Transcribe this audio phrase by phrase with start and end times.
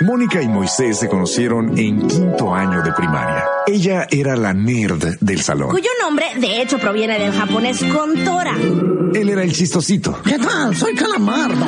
[0.00, 3.44] Mónica y Moisés se conocieron en quinto año de primaria.
[3.66, 5.70] Ella era la nerd del salón.
[5.70, 8.56] Cuyo nombre, de hecho, proviene del japonés Kontora.
[9.14, 10.20] Él era el chistosito.
[10.22, 10.76] ¿Qué tal?
[10.76, 11.64] Soy Calamardo.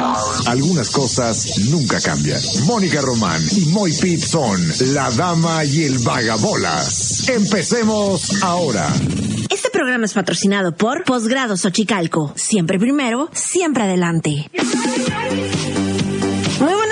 [0.46, 2.40] Algunas cosas nunca cambian.
[2.66, 4.60] Mónica Román y Moy Pitt son
[4.92, 7.28] la dama y el vagabolas.
[7.28, 8.86] Empecemos ahora.
[9.48, 12.32] Este programa es patrocinado por Posgrado Xochicalco.
[12.36, 14.50] Siempre primero, siempre adelante.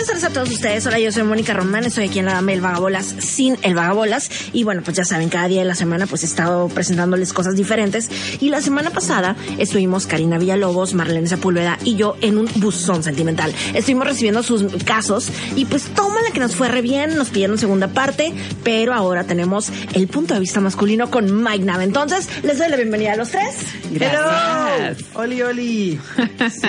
[0.06, 0.86] Buenas tardes a todos ustedes.
[0.86, 1.84] Hola, yo soy Mónica Román.
[1.84, 4.30] Estoy aquí en la Dama del Vagabolas sin el Vagabolas.
[4.52, 7.56] Y bueno, pues ya saben, cada día de la semana pues he estado presentándoles cosas
[7.56, 8.08] diferentes.
[8.40, 13.52] Y la semana pasada estuvimos Karina Villalobos, Marlene Sepúlveda y yo en un buzón sentimental.
[13.74, 17.16] Estuvimos recibiendo sus casos y pues tómala que nos fue re bien.
[17.16, 21.82] Nos pidieron segunda parte, pero ahora tenemos el punto de vista masculino con Mike Nava.
[21.82, 23.56] Entonces, les doy la bienvenida a los tres.
[23.92, 24.96] Hello.
[25.14, 26.00] Oli, Oli.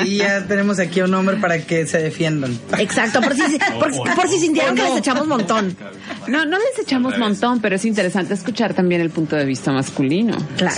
[0.02, 2.58] Sí, ya tenemos aquí un hombre para que se defiendan.
[2.80, 5.76] Exacto, por si, por, por si sintieron que les echamos montón.
[6.28, 10.36] No, no les echamos montón, pero es interesante escuchar también el punto de vista masculino.
[10.58, 10.76] Claro.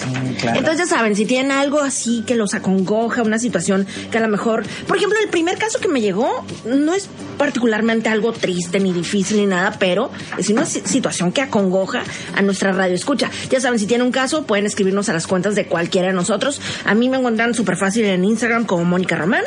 [0.56, 4.28] Entonces ya saben, si tienen algo así que los acongoja, una situación que a lo
[4.28, 8.92] mejor, por ejemplo, el primer caso que me llegó no es particularmente algo triste ni
[8.94, 12.04] difícil ni nada, pero es una si- situación que acongoja
[12.36, 13.30] a nuestra radio escucha.
[13.50, 16.62] Ya saben, si tienen un caso, pueden escribirnos a las cuentas de cualquiera de nosotros.
[16.86, 19.44] A mí me encuentran súper fácil en Instagram como Mónica Román.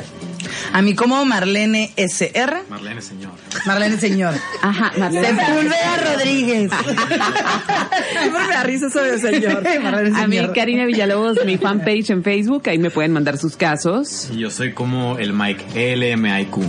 [0.73, 2.63] A mí como Marlene SR.
[2.69, 3.33] Marlene, señor.
[3.67, 4.35] Marlene Señor.
[4.63, 5.29] Ajá, Marlene.
[5.29, 6.71] Sepúlveda Rodríguez.
[8.21, 9.63] Siempre me da risa eso de señor.
[9.83, 10.55] Marlene A mí, Señor.
[10.55, 14.28] Karina Villalobos, mi fanpage en Facebook, ahí me pueden mandar sus casos.
[14.33, 16.62] Y yo soy como el Mike, L-M-I-Q.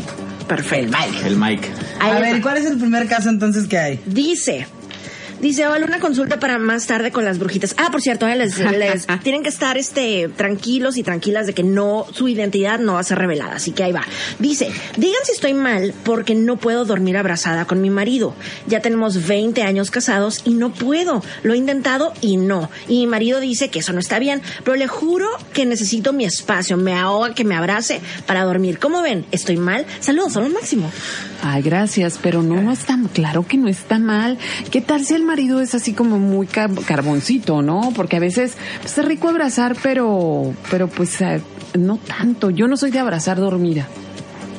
[0.47, 0.97] Perfecto.
[1.25, 1.67] El Mike.
[1.99, 2.41] Ahí A les ver.
[2.41, 3.99] ¿cuál es el primer caso entonces que hay?
[4.05, 4.67] Dice.
[5.43, 7.75] Dice, vale una consulta para más tarde con las brujitas.
[7.77, 11.63] Ah, por cierto, eh, les, les- tienen que estar este tranquilos y tranquilas de que
[11.63, 13.55] no, su identidad no va a ser revelada.
[13.55, 14.03] Así que ahí va.
[14.39, 18.33] Dice, digan si estoy mal porque no puedo dormir abrazada con mi marido.
[18.67, 21.21] Ya tenemos 20 años casados y no puedo.
[21.43, 22.69] Lo he intentado y no.
[22.87, 26.23] Y mi marido dice que eso no está bien, pero le juro que necesito mi
[26.23, 26.77] espacio.
[26.77, 28.79] Me ahoga que me abrace para dormir.
[28.79, 29.25] ¿Cómo ven?
[29.33, 29.85] ¿Estoy mal?
[29.99, 30.89] Saludos, son lo máximo.
[31.41, 34.37] Ay, gracias, pero no, no está, claro que no está mal.
[34.71, 37.91] ¿Qué tal si el marido es así como muy car- carboncito, no?
[37.95, 41.41] Porque a veces pues, es rico abrazar, pero, pero pues eh,
[41.77, 42.49] no tanto.
[42.49, 43.87] Yo no soy de abrazar dormida.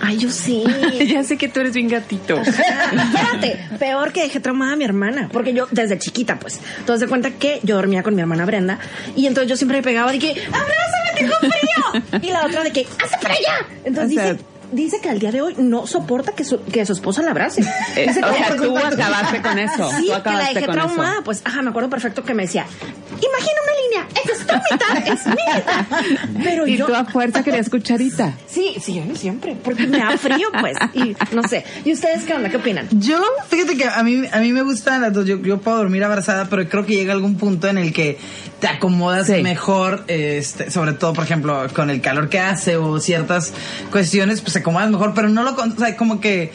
[0.01, 0.65] Ay, yo sí.
[1.09, 2.37] ya sé que tú eres bien gatito.
[2.43, 7.09] Espérate, peor que dejé traumada a mi hermana, porque yo desde chiquita, pues, entonces de
[7.09, 8.79] cuenta que yo dormía con mi hermana Brenda
[9.17, 12.73] y entonces yo siempre me pegaba de que abrázame, tengo frío y la otra de
[12.73, 13.67] que hace para allá.
[13.85, 16.85] Entonces O sea- dice, dice que al día de hoy no soporta que su, que
[16.87, 17.63] su esposa la abrace.
[17.97, 19.91] Eh, Dice o que- sea, tú acabaste con eso.
[19.99, 21.25] Sí, tú que la dejé traumada, eso.
[21.25, 22.67] pues, ajá, me acuerdo perfecto que me decía,
[23.11, 25.87] imagina una línea, esta es tu mitad, es mi mitad.
[26.43, 28.33] Pero Y yo, tú a fuerza querías cucharita.
[28.47, 31.65] sí, sí, yo siempre, porque me da frío, pues, y no sé.
[31.85, 32.49] ¿Y ustedes qué onda?
[32.51, 32.89] ¿Qué opinan?
[32.93, 35.25] Yo, fíjate que a mí, a mí me gustan las dos.
[35.27, 38.19] Yo, yo puedo dormir abrazada, pero creo que llega algún punto en el que
[38.65, 39.43] te acomodas Sí.
[39.43, 43.53] mejor, este, sobre todo, por ejemplo, con el calor que hace o ciertas
[43.91, 46.51] cuestiones, pues te acomodas mejor, pero no lo, o sea, como que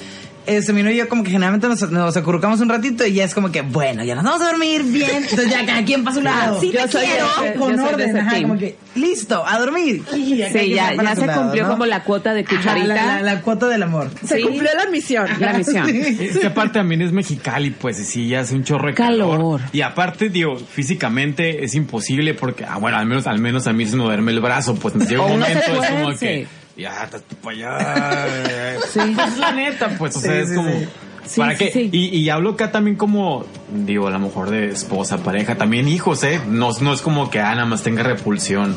[0.45, 3.23] este, mi novio y yo como que generalmente nos, nos acurrucamos un ratito y ya
[3.23, 5.09] es como que, bueno, ya nos vamos a dormir bien.
[5.23, 6.59] Entonces ya cada quien para su lado.
[6.59, 7.25] Sí, Yo soy quiero.
[7.43, 10.01] de- con yo soy de orden, ajá, como que, listo, a dormir.
[10.15, 11.69] Y Sí, ya, se lado, cumplió ¿no?
[11.71, 12.87] como la cuota de Ajá, cucharita.
[12.87, 14.09] la, la- la cuota del amor.
[14.25, 14.35] Sí.
[14.41, 15.27] la misión.
[15.39, 15.87] La misión.
[16.19, 19.37] Es que aparte también es Mexicali, pues y sí, ya hace un chorro de calor.
[19.37, 19.61] Calor.
[19.71, 23.85] Y aparte, digo, físicamente es imposible porque, ah, bueno, al menos, al menos a mí
[23.85, 26.47] se me duerme el brazo, pues llega un se momento, es como que,
[26.79, 28.77] ya, estás tú para allá.
[28.91, 28.99] Sí.
[29.15, 30.69] Pues la neta, pues, o sea, Sí, es sí, como...
[30.71, 30.87] sí.
[31.25, 31.71] Sí, ¿Para sí, qué?
[31.71, 31.89] sí.
[31.91, 36.23] Y, y hablo acá también como, digo, a lo mejor de esposa, pareja, también hijos,
[36.23, 36.41] ¿eh?
[36.47, 38.75] No, no es como que ah, nada más tenga repulsión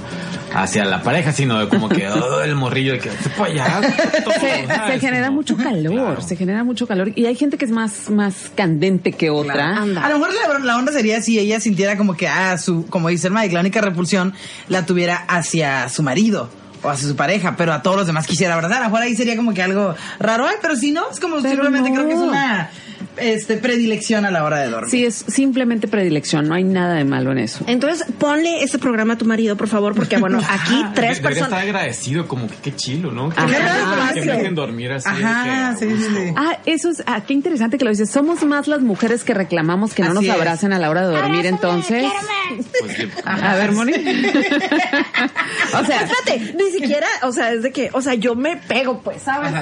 [0.53, 3.81] hacia la pareja, sino de como que oh, el morrillo de que "Vete para allá.
[4.23, 6.21] todo", Se, genera Como- mucho calor, Claro.
[6.21, 7.13] se genera mucho calor.
[7.15, 9.79] Y hay gente que es más, más candente que otra.
[9.79, 10.05] Anda.
[10.05, 13.09] A lo mejor la, la onda sería si ella sintiera como que, ah, su, como
[13.09, 14.35] dice el Mike, la única repulsión
[14.69, 16.51] la tuviera hacia su marido
[16.83, 18.79] o hacia su pareja, pero a todos los demás quisiera abrazar.
[18.79, 21.37] A lo mejor ahí sería como que algo raro, ay, pero si no, es como
[21.37, 21.97] Pero simplemente no.
[21.97, 22.71] creo que es una
[23.17, 24.91] este, predilección a la hora de dormir.
[24.91, 27.65] Sí, es simplemente predilección, no hay nada de malo en eso.
[27.67, 31.53] Entonces, ponle este programa a tu marido, por favor, porque bueno, aquí tres personas.
[31.63, 33.31] agradecido, como que qué chilo, ¿no?
[33.31, 34.13] Que, Ajá.
[34.15, 35.09] que me dejen dormir así.
[35.09, 36.33] Ajá, que, sí, sí.
[36.37, 38.11] Ah, eso es, ah, qué interesante que lo dices.
[38.11, 40.31] Somos más las mujeres que reclamamos que no Así nos es.
[40.31, 42.05] abracen a la hora de dormir, entonces.
[42.81, 43.93] Pues, A ver, Moni.
[45.75, 49.01] o sea, Espérate, ni siquiera, o sea, es de que, o sea, yo me pego,
[49.03, 49.53] pues, ¿sabes?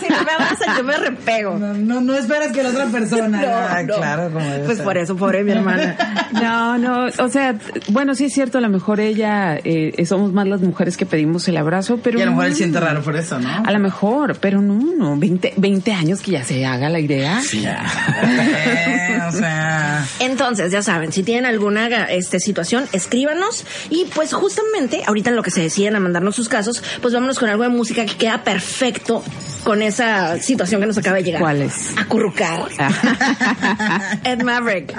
[0.00, 1.58] Si no me abrazan, yo me repego.
[1.58, 3.40] No, no, no esperas que la otra persona.
[3.46, 3.96] No, Ah, no.
[3.96, 4.84] Claro, como Pues ser.
[4.84, 5.96] por eso, pobre mi hermana.
[6.32, 7.54] no, no, o sea,
[7.88, 11.46] bueno, sí es cierto, a lo mejor ella, eh, somos más las mujeres que pedimos
[11.48, 12.18] el abrazo, pero.
[12.18, 13.48] Y a lo mejor él siente raro por eso, ¿no?
[13.64, 17.40] A lo mejor, pero no, no, 20, 20 años que ya se haga la idea.
[17.42, 17.64] Sí.
[17.66, 20.04] Eh, o sea.
[20.20, 23.64] Entonces, ya saben, si tienen alguna este, situación, escríbanos.
[23.90, 27.38] Y pues justamente, ahorita en lo que se deciden a mandarnos sus casos, pues vámonos
[27.38, 29.22] con algo de música que queda perfecto
[29.66, 31.40] con esa situación que nos acaba de llegar.
[31.42, 31.92] ¿Cuál es?
[31.98, 32.68] Acurrucar.
[34.24, 34.94] Ed Maverick.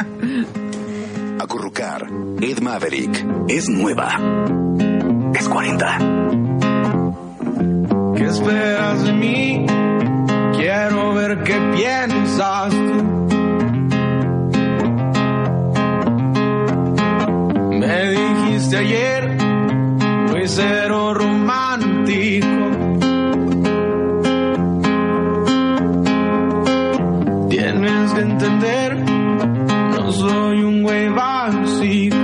[1.40, 2.06] Acurrucar.
[2.42, 3.26] Ed Maverick.
[3.48, 4.20] Es nueva.
[5.34, 5.98] Es 40.
[8.18, 9.66] ¿Qué esperas de mí?
[10.58, 13.04] Quiero ver qué piensas tú.
[17.72, 19.38] Me dijiste ayer,
[20.30, 22.57] muy cero romántico.
[27.88, 32.17] Tienes que entender, no soy un güey básico.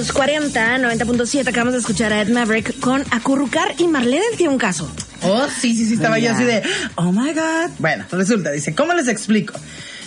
[0.00, 4.58] Los 40, 90.7, acabamos de escuchar a Ed Maverick con Acurrucar y Marlene tiene un
[4.58, 4.90] caso.
[5.20, 6.62] Oh, sí, sí, sí, estaba yo así de,
[6.94, 7.70] oh my god.
[7.78, 9.52] Bueno, resulta, dice, ¿cómo les explico?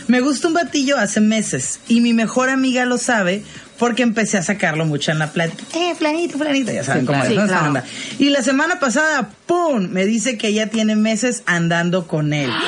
[0.08, 3.44] Me gusta un batillo hace meses y mi mejor amiga lo sabe
[3.78, 5.64] porque empecé a sacarlo mucho en la plática.
[5.76, 7.46] Eh, flanito, flanito, ya saben Sí, cómo es, ¿no?
[7.46, 7.84] Claro.
[8.18, 9.90] Y la semana pasada, ¡pum!
[9.90, 12.50] Me dice que ya tiene meses andando con él.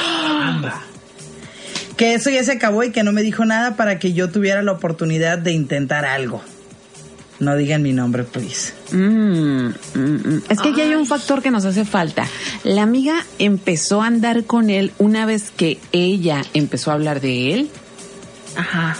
[1.97, 4.61] Que eso ya se acabó y que no me dijo nada para que yo tuviera
[4.61, 6.43] la oportunidad de intentar algo.
[7.39, 8.73] No digan mi nombre, please.
[8.91, 10.41] Mm, mm, mm.
[10.49, 12.25] Es que aquí hay un factor que nos hace falta.
[12.63, 17.53] La amiga empezó a andar con él una vez que ella empezó a hablar de
[17.53, 17.69] él.
[18.55, 18.95] Ajá.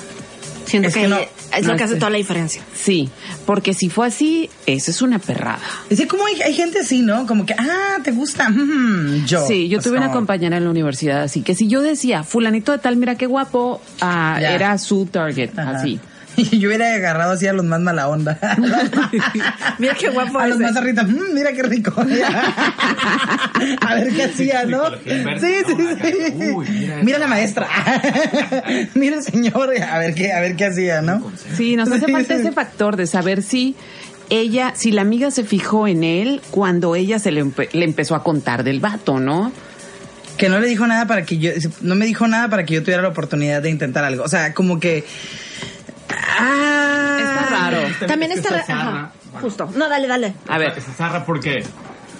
[0.65, 1.18] Siento Es que, que no-
[1.56, 2.62] es no lo que hace toda la diferencia.
[2.75, 3.10] Sí,
[3.46, 5.60] porque si fue así, eso es una perrada.
[5.89, 7.25] Es que como hay, hay gente así, ¿no?
[7.27, 8.50] Como que, ah, te gusta.
[8.50, 9.48] Mm, yo.
[9.48, 12.72] Sí, yo Pues tuve una compañera en la universidad, así que si yo decía, fulanito
[12.74, 15.72] de tal, mira qué guapo, ah, era su target, Ajá.
[15.77, 16.00] así.
[16.51, 18.38] Y yo hubiera agarrado así a los más mala onda.
[19.80, 21.94] Mira qué guapo A los más arritas, "Mm, mira qué rico.
[23.82, 24.89] a ver qué hacía, ¿no?
[24.92, 26.51] Sí, sí, sí.
[26.54, 27.68] uy, mira mira la maestra.
[28.96, 31.32] mira el señor, a ver qué, a ver qué hacía, ¿no?
[31.56, 33.75] Sí, nos hace falta ese factor de saber si
[34.30, 38.15] ella, si la amiga se fijó en él cuando ella se le, empe- le empezó
[38.15, 39.51] a contar del vato, ¿no?
[40.38, 41.51] Que no le dijo nada para que yo,
[41.82, 44.24] no me dijo nada para que yo tuviera la oportunidad de intentar algo.
[44.24, 45.06] O sea, como que.
[46.39, 47.77] Ah, Está raro.
[48.07, 48.60] También Es que está...
[48.60, 49.12] ajá, zarra.
[49.41, 49.69] Justo.
[49.75, 50.34] No, dale, dale.
[50.48, 51.63] A ver, Se zarra porque.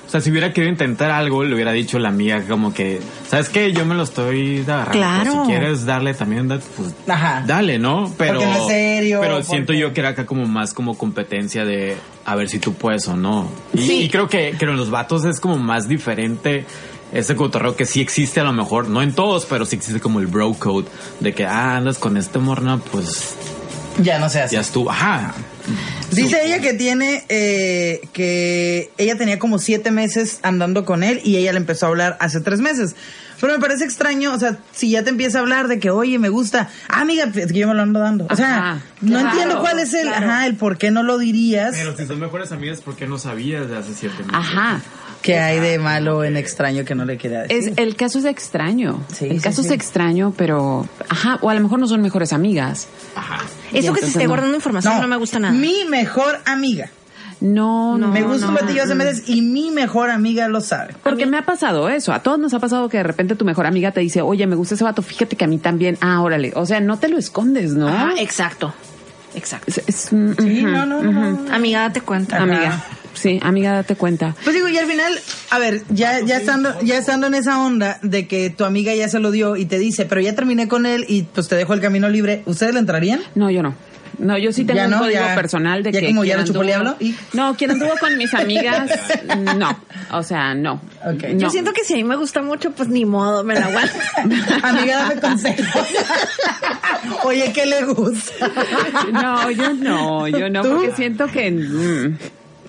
[0.06, 3.50] O sea, si hubiera querido intentar algo, le hubiera dicho la amiga como que, ¿sabes
[3.50, 3.74] qué?
[3.74, 4.92] Yo me lo estoy agarrando.
[4.92, 5.32] Claro.
[5.46, 7.44] Si quieres darle también, pues Ajá.
[7.48, 8.14] dale, ¿no?
[8.16, 10.96] Pero, Porque no es serio, Pero porque- siento yo que era acá como más como
[10.96, 13.50] competencia de a ver si tú puedes o no.
[13.74, 14.02] Y, Sí.
[14.04, 16.66] y creo que, que en los vatos es como más diferente
[17.12, 20.20] ese cotorreo que sí existe a lo mejor, no en todos, pero sí existe como
[20.20, 20.86] el bro code
[21.20, 23.36] de que, ah, andas con este morna, pues
[24.02, 24.56] Ya no se hace.
[24.56, 24.90] ya estuvo.
[24.92, 25.34] Ajá.
[26.12, 31.38] Dice ella que tiene, eh, que ella tenía como siete meses andando con él y
[31.38, 32.96] ella le empezó a hablar hace tres meses.
[33.42, 36.18] Pero me parece extraño, o sea, si ya te empieza a hablar de que, oye,
[36.20, 38.28] me gusta, ah, amiga, es que yo me lo ando dando.
[38.30, 40.26] O sea, Ajá, no claro, entiendo cuál es el, claro.
[40.26, 41.76] ajá, el por qué no lo dirías.
[41.76, 44.34] Pero si son mejores amigas, ¿por qué no sabías de hace siete meses?
[44.34, 44.82] ajá.
[45.26, 47.70] Que hay de malo en extraño que no le quería decir.
[47.70, 49.04] Es, el caso es extraño.
[49.12, 49.70] Sí, el sí, caso sí.
[49.70, 52.88] es extraño, pero, ajá, o a lo mejor no son mejores amigas.
[53.16, 53.44] Ajá.
[53.74, 54.30] Eso que se esté no.
[54.30, 55.54] guardando información no, me gusta nada.
[55.54, 56.90] Mi mejor amiga.
[57.42, 58.10] No, no.
[58.10, 58.98] me gusta no, un platillo hace mm.
[58.98, 60.94] meses y mi mejor amiga lo sabe.
[61.04, 62.14] Porque me ha pasado eso.
[62.14, 64.56] A todos nos ha pasado que de repente tu mejor amiga te dice, oye, me
[64.56, 65.98] gusta ese vato, fíjate que a mí también.
[66.02, 66.54] Ah, órale.
[66.56, 68.16] O sea, no te lo escondes, ¿no?
[68.18, 68.74] Exacto.
[69.34, 69.66] Exacto.
[69.68, 71.54] Es- es- mm, Sí, no, no, no.
[71.54, 72.38] Amiga, date cuenta.
[72.38, 72.86] Amiga.
[73.16, 74.36] Sí, amiga, date cuenta.
[74.44, 75.14] Pues digo, y al final,
[75.50, 79.10] a ver, ya, ya estando, ya estando en esa onda de que tu amiga ya
[79.10, 81.74] se lo dio y te dice, pero ya terminé con él y pues te dejo
[81.74, 83.22] el camino libre, ¿ustedes le entrarían?
[83.34, 83.74] No, yo no.
[84.18, 86.08] No, yo sí tengo Ya un no, código ya- personal de ya que.
[86.08, 88.90] como ya quien lo chupó diablo, y- No, quien anduvo con mis amigas,
[89.58, 89.78] no.
[90.12, 90.76] O sea, no.
[91.06, 91.24] Ok.
[91.34, 91.40] No.
[91.40, 93.94] Yo siento que si a mí me gusta mucho, pues ni modo, me la aguanto.
[94.64, 95.66] Amiga, dame consejos.
[97.24, 98.50] Oye, ¿qué le gusta?
[99.12, 100.70] No, yo no, yo no, ¿Tú?
[100.70, 101.52] porque siento que.
[101.52, 102.18] mm,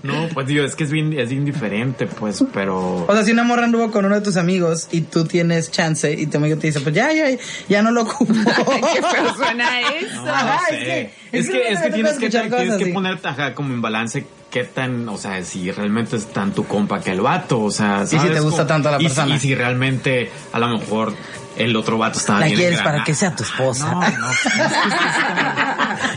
[0.06, 3.04] No, pues digo, es que es bien, es indiferente, pues, pero...
[3.06, 6.12] O sea, si una morra anduvo con uno de tus amigos y tú tienes chance
[6.12, 7.26] y tu amigo te dice, pues ya, ya,
[7.68, 8.32] ya no lo ocupo.
[8.34, 10.24] ¿Qué eso?
[10.24, 10.76] No, no sé.
[10.76, 12.92] es que- Es es que, que es que no tienes que, tienes que así.
[12.92, 17.00] ponerte ajá, como en balance qué tan, o sea, si realmente es tan tu compa
[17.00, 18.32] que el vato, o sea, si ¿sabes?
[18.34, 19.36] te gusta tanto la y si- persona.
[19.36, 21.14] Y si, realmente a lo mejor
[21.56, 23.90] el otro vato estaba La bien quieres para que sea tu esposa.
[23.90, 24.58] No, no, es que sí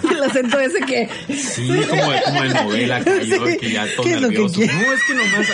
[0.09, 1.09] Y el acento ese que.
[1.33, 4.59] sí, como como de novela que, yo, que ya todo ¿Qué es lo que nervioso.
[4.61, 5.47] no, es que nomás...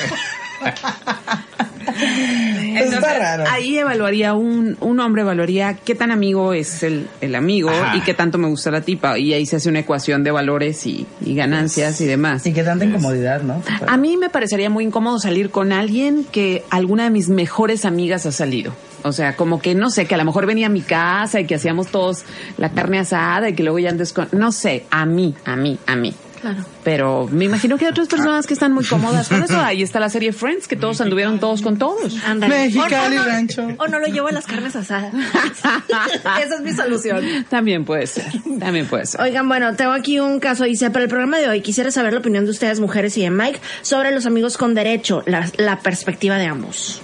[1.88, 3.44] Está raro.
[3.50, 7.96] Ahí evaluaría un, un hombre evaluaría qué tan amigo es el, el amigo Ajá.
[7.98, 9.18] y qué tanto me gusta la tipa.
[9.18, 12.46] Y ahí se hace una ecuación de valores y, y ganancias y demás.
[12.46, 13.62] Y que tanta incomodidad, ¿no?
[13.88, 18.26] A mí me parecería muy incómodo salir con alguien que alguna de mis mejores amigas
[18.26, 18.74] ha salido.
[19.04, 21.46] O sea, como que no sé, que a lo mejor venía a mi casa y
[21.46, 22.24] que hacíamos todos
[22.58, 24.28] la carne asada y que luego ya andes con...
[24.32, 26.14] No sé, a mí, a mí, a mí.
[26.46, 26.64] Claro.
[26.84, 29.60] Pero me imagino que hay otras personas que están muy cómodas con eso.
[29.60, 32.16] Ahí está la serie Friends, que todos anduvieron todos con todos.
[32.24, 32.66] Ándale.
[32.66, 33.68] Mexicali O no, Rancho.
[33.80, 35.12] O no lo llevo a las carnes asadas.
[36.44, 37.48] Esa es mi solución.
[37.50, 38.26] También puede ser,
[38.60, 39.22] también puede ser.
[39.22, 42.20] Oigan, bueno, tengo aquí un caso, dice, para el programa de hoy quisiera saber la
[42.20, 46.38] opinión de ustedes, mujeres y de Mike, sobre los amigos con derecho, la, la perspectiva
[46.38, 47.02] de ambos.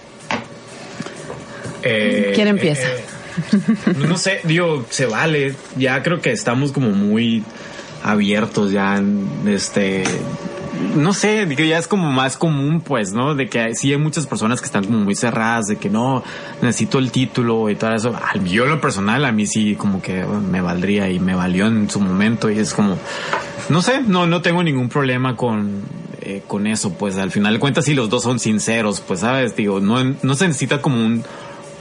[1.81, 2.87] Eh, ¿Quién empieza?
[2.87, 3.03] eh,
[3.87, 5.55] eh, no sé, digo, se vale.
[5.77, 7.43] Ya creo que estamos como muy
[8.03, 9.01] abiertos ya,
[9.45, 10.03] este,
[10.95, 13.35] no sé, digo, ya es como más común, pues, ¿no?
[13.35, 16.23] De que sí hay muchas personas que están como muy cerradas, de que no,
[16.61, 18.15] necesito el título y todo eso.
[18.45, 21.89] Yo lo personal, a mí sí como que bueno, me valdría y me valió en
[21.89, 22.97] su momento y es como,
[23.69, 25.83] no sé, no, no tengo ningún problema con,
[26.21, 29.55] eh, con eso, pues al final de cuentas si los dos son sinceros, pues sabes,
[29.55, 31.23] digo, no, no se necesita como un,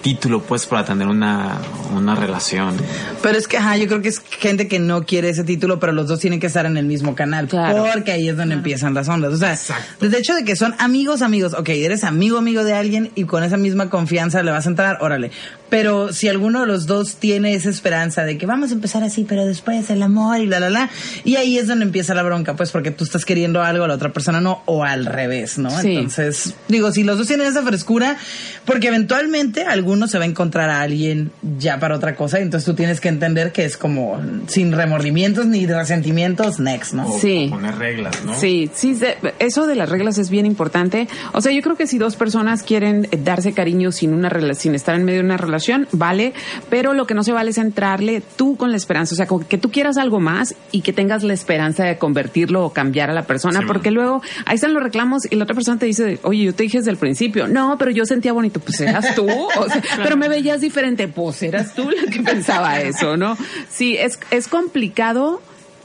[0.02, 1.58] título, pues, para tener una,
[1.94, 2.76] una relación.
[3.22, 5.92] Pero es que, ajá, yo creo que es gente que no quiere ese título, pero
[5.92, 7.48] los dos tienen que estar en el mismo canal.
[7.48, 7.86] Claro.
[7.92, 9.32] Porque ahí es donde empiezan las ondas.
[9.32, 9.58] O sea,
[10.00, 13.44] desde hecho de que son amigos, amigos, ok, eres amigo, amigo de alguien y con
[13.44, 15.30] esa misma confianza le vas a entrar, órale.
[15.68, 19.24] Pero si alguno de los dos tiene esa esperanza de que vamos a empezar así,
[19.28, 20.90] pero después el amor y la, la, la,
[21.24, 24.12] y ahí es donde empieza la bronca, pues porque tú estás queriendo algo, la otra
[24.12, 25.70] persona no, o al revés, ¿no?
[25.70, 25.92] Sí.
[25.96, 28.16] Entonces, digo, si los dos tienen esa frescura,
[28.64, 32.64] porque eventualmente alguno se va a encontrar a alguien ya para otra cosa, y entonces
[32.64, 37.08] tú tienes que entender que es como sin remordimientos ni resentimientos, next, ¿no?
[37.08, 37.46] O, Sí.
[37.48, 38.38] o poner reglas, ¿no?
[38.38, 38.96] Sí, sí,
[39.40, 41.08] eso de las reglas es bien importante.
[41.32, 44.74] O sea, yo creo que si dos personas quieren eh, darse cariño sin una sin
[44.76, 46.32] estar en medio de una relación, vale,
[46.68, 49.46] pero lo que no se vale es entrarle tú con la esperanza, o sea, como
[49.46, 53.12] que tú quieras algo más y que tengas la esperanza de convertirlo o cambiar a
[53.12, 56.20] la persona, Sí, porque luego ahí están los reclamos y la otra persona te dice,
[56.22, 59.26] oye, yo te dije desde el principio, no, pero yo sentía bonito, pues eras tú,
[59.58, 63.36] o sea, pero me veías diferente, pues eras tú la que pensaba eso, ¿no?
[63.70, 65.40] Sí, es, es complicado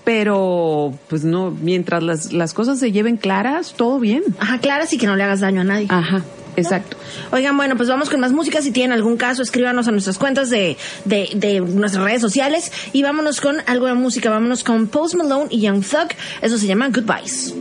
[0.06, 4.24] pero pues no, mientras las, las cosas se lleven claras, todo bien.
[4.40, 5.88] Ajá, claras y que no le hagas daño a nadie.
[5.90, 6.22] Ajá,
[6.56, 6.96] exacto.
[7.32, 8.62] Oigan, bueno, pues vamos con más música.
[8.62, 12.72] Si tienen algún caso, escríbanos a nuestras cuentas de, de, de nuestras redes sociales.
[12.94, 14.30] Y vámonos con algo de música.
[14.30, 16.10] Vámonos con Post Malone y Young Thug.
[16.42, 17.56] Eso se llama Goodbyes.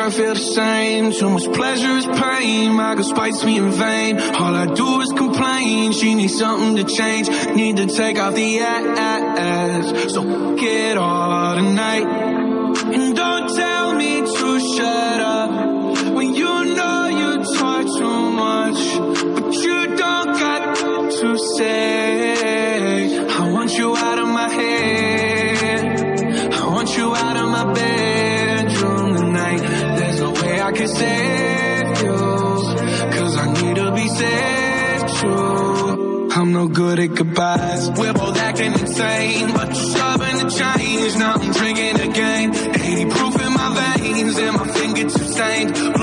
[0.00, 1.12] And feel the same.
[1.12, 2.72] Too much pleasure is pain.
[2.72, 4.18] My girl spites me in vain.
[4.18, 5.92] All I do is complain.
[5.92, 7.28] She needs something to change.
[7.54, 10.12] Need to take off the ass.
[10.14, 12.06] So get all tonight.
[12.94, 16.14] And don't tell me to shut up.
[16.14, 18.80] When you know you talk too much.
[19.34, 22.09] But you don't got to say.
[30.80, 32.16] Can save you.
[33.18, 36.30] Cause I need to be saved true.
[36.32, 37.90] I'm no good at goodbyes.
[37.90, 41.16] We're both acting insane, but you're stubborn to change.
[41.16, 42.54] Now I'm drinking again.
[42.54, 43.68] 80 proof in my
[43.98, 45.99] veins, and my fingertips stained.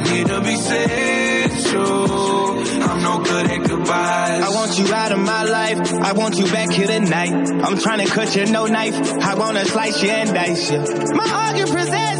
[0.00, 0.56] I need to be
[1.68, 2.62] true.
[2.82, 4.42] I'm no good at goodbyes.
[4.42, 5.92] I want you out of my life.
[5.92, 7.32] I want you back here tonight.
[7.32, 8.94] I'm trying to cut you no knife.
[9.20, 10.78] I wanna slice you and dice you.
[11.14, 12.19] My argument possessive.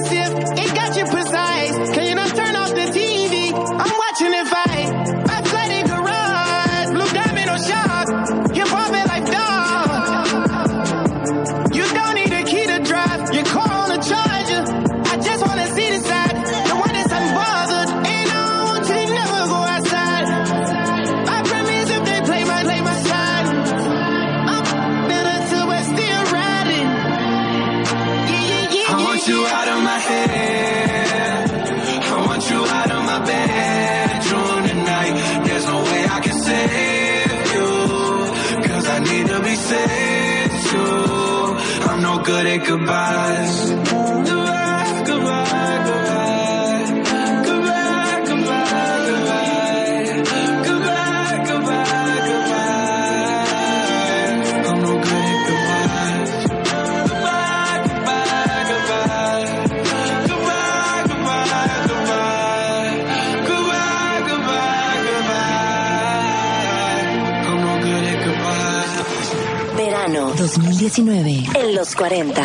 [70.90, 72.42] 2019 en los 40.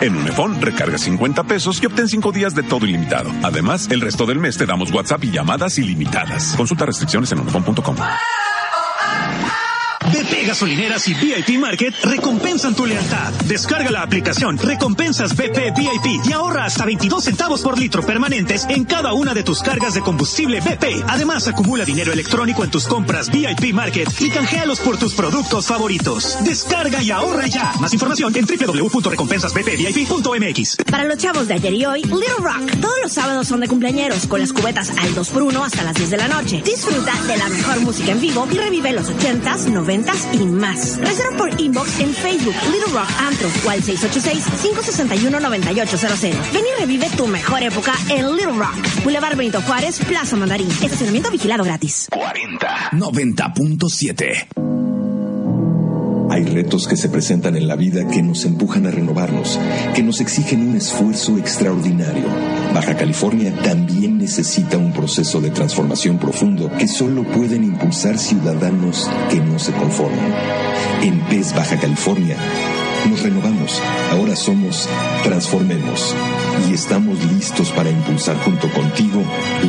[0.00, 3.30] En Unifón, recarga 50 pesos y obtén 5 días de todo ilimitado.
[3.44, 6.54] Además, el resto del mes te damos WhatsApp y llamadas ilimitadas.
[6.56, 7.96] Consulta restricciones en unifón.com.
[10.10, 13.32] BP Gasolineras y VIP Market recompensan tu lealtad.
[13.46, 18.84] Descarga la aplicación Recompensas BP VIP y ahorra hasta 22 centavos por litro permanentes en
[18.84, 21.04] cada una de tus cargas de combustible BP.
[21.06, 26.38] Además, acumula dinero electrónico en tus compras VIP Market y canjealos por tus productos favoritos.
[26.44, 27.72] Descarga y ahorra ya.
[27.78, 30.76] Más información en www.recompensasbpvip.mx.
[30.90, 32.80] Para los chavos de ayer y hoy, Little Rock.
[32.80, 36.16] Todos los sábados son de cumpleañeros, con las cubetas al 2x1 hasta las 10 de
[36.16, 36.60] la noche.
[36.64, 39.99] Disfruta de la mejor música en vivo y revive los 80s, 90s
[40.32, 40.96] y más.
[40.98, 46.52] Reserva por inbox en Facebook, Little Rock Antro o al 686-561-9800.
[46.52, 48.74] Ven y revive tu mejor época en Little Rock.
[49.04, 50.70] Boulevard Benito Juárez, Plaza Mandarín.
[50.70, 52.08] Estacionamiento vigilado gratis.
[52.10, 54.79] 40 90.7
[56.30, 59.58] hay retos que se presentan en la vida que nos empujan a renovarnos,
[59.94, 62.24] que nos exigen un esfuerzo extraordinario.
[62.72, 69.40] Baja California también necesita un proceso de transformación profundo que solo pueden impulsar ciudadanos que
[69.40, 70.32] no se conforman.
[71.02, 72.36] En PES Baja California
[73.08, 73.80] nos renovamos.
[74.12, 74.88] Ahora somos
[75.24, 76.14] Transformemos
[76.68, 79.22] y estamos listos para impulsar junto contigo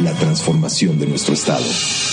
[0.04, 1.65] la transformación de nuestro estado.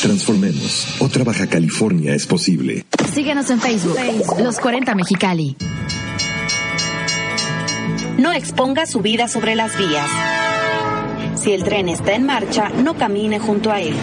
[0.03, 0.97] Transformemos.
[1.01, 2.85] Otra Baja California es posible.
[3.15, 3.97] Síguenos en Facebook,
[4.43, 5.57] Los 40 Mexicali.
[8.19, 10.38] No exponga su vida sobre las vías.
[11.39, 13.95] Si el tren está en marcha, no camine junto a él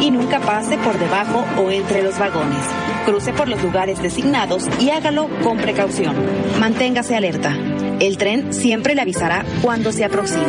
[0.00, 2.60] y nunca pase por debajo o entre los vagones.
[3.04, 6.14] Cruce por los lugares designados y hágalo con precaución.
[6.60, 7.56] Manténgase alerta.
[7.98, 10.44] El tren siempre le avisará cuando se aproxima.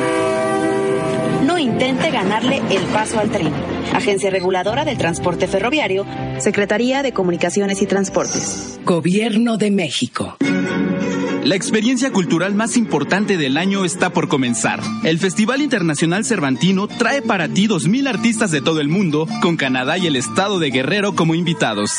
[1.45, 3.51] No intente ganarle el paso al tren.
[3.93, 6.05] Agencia Reguladora del Transporte Ferroviario,
[6.37, 8.79] Secretaría de Comunicaciones y Transportes.
[8.83, 10.37] Gobierno de México.
[11.45, 14.81] La experiencia cultural más importante del año está por comenzar.
[15.03, 19.99] El Festival Internacional Cervantino trae para ti 2.000 artistas de todo el mundo, con Canadá
[19.99, 21.91] y el estado de Guerrero como invitados.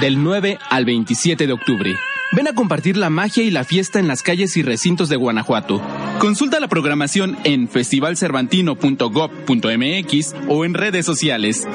[0.00, 1.96] Del 9 al 27 de octubre.
[2.32, 5.80] Ven a compartir la magia y la fiesta en las calles y recintos de Guanajuato.
[6.18, 11.68] Consulta la programación en festivalcervantino.gov.mx o en redes sociales.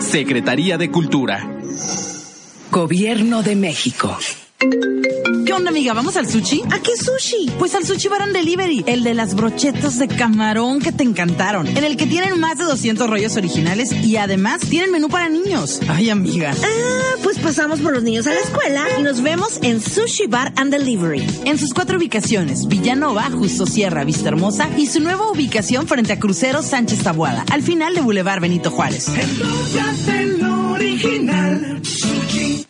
[0.00, 1.48] Secretaría de Cultura.
[2.70, 4.18] Gobierno de México.
[5.46, 5.92] ¿Qué onda, amiga?
[5.92, 6.62] ¿Vamos al sushi?
[6.72, 7.52] ¿A qué sushi?
[7.56, 11.68] Pues al Sushi Bar and Delivery, el de las brochetas de camarón que te encantaron,
[11.68, 15.80] en el que tienen más de 200 rollos originales y además tienen menú para niños.
[15.86, 16.52] Ay, amiga.
[16.52, 20.52] Ah, pues pasamos por los niños a la escuela y nos vemos en Sushi Bar
[20.56, 21.24] and Delivery.
[21.44, 26.18] En sus cuatro ubicaciones, Villanova, Justo Sierra, Vista Hermosa y su nueva ubicación frente a
[26.18, 29.06] Crucero Sánchez Tabuada, al final de Boulevard Benito Juárez.
[30.76, 31.80] Original.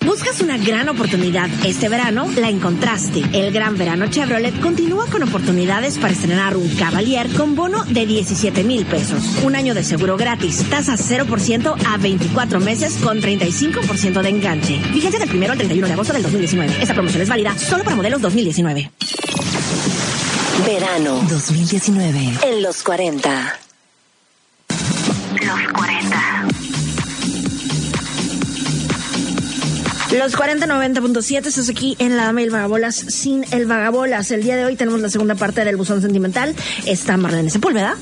[0.04, 2.28] ¿Buscas una gran oportunidad este verano?
[2.36, 3.22] La encontraste.
[3.32, 8.64] El Gran Verano Chevrolet continúa con oportunidades para estrenar un Cavalier con bono de 17
[8.64, 9.22] mil pesos.
[9.42, 14.80] Un año de seguro gratis, tasa 0% a 24 meses con 35% de enganche.
[14.92, 16.76] Vigencia del 1 al 31 de agosto del 2019.
[16.80, 18.90] Esta promoción es válida solo para modelos 2019.
[20.64, 22.38] Verano 2019.
[22.42, 23.58] En los 40.
[25.42, 26.65] Los 40.
[30.12, 34.30] Los 4090.7, estás aquí en la Dama y el Vagabolas sin el Vagabolas.
[34.30, 36.54] El día de hoy tenemos la segunda parte del buzón sentimental.
[36.86, 37.96] Está Marlene Sepúlveda.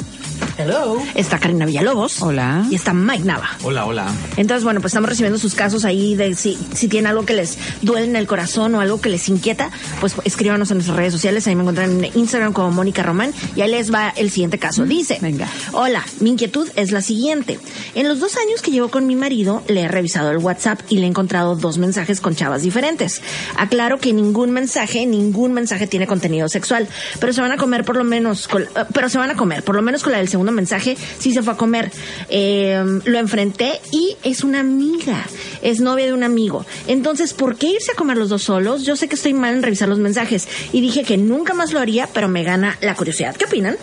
[0.56, 0.98] Hello.
[1.16, 2.22] Está Karina Villalobos.
[2.22, 2.64] Hola.
[2.70, 3.50] Y está Mike Nava.
[3.64, 4.06] Hola, hola.
[4.36, 7.58] Entonces, bueno, pues estamos recibiendo sus casos ahí de si, si tienen algo que les
[7.82, 11.46] duele en el corazón o algo que les inquieta, pues escríbanos en nuestras redes sociales.
[11.48, 14.84] Ahí me encuentran en Instagram como Mónica Román y ahí les va el siguiente caso.
[14.84, 15.48] Dice, Venga.
[15.72, 17.58] hola, mi inquietud es la siguiente.
[17.96, 20.98] En los dos años que llevo con mi marido, le he revisado el WhatsApp y
[20.98, 23.22] le he encontrado dos mensajes con chavas diferentes.
[23.56, 26.86] Aclaro que ningún mensaje, ningún mensaje tiene contenido sexual,
[27.18, 29.64] pero se van a comer por lo menos, con- eh, pero se van a comer,
[29.64, 31.90] por lo menos con la del segundo mensaje, sí se fue a comer.
[32.28, 35.24] Eh, lo enfrenté y es una amiga,
[35.62, 36.64] es novia de un amigo.
[36.86, 38.84] Entonces, ¿por qué irse a comer los dos solos?
[38.84, 41.80] Yo sé que estoy mal en revisar los mensajes y dije que nunca más lo
[41.80, 43.34] haría, pero me gana la curiosidad.
[43.36, 43.76] ¿Qué opinan?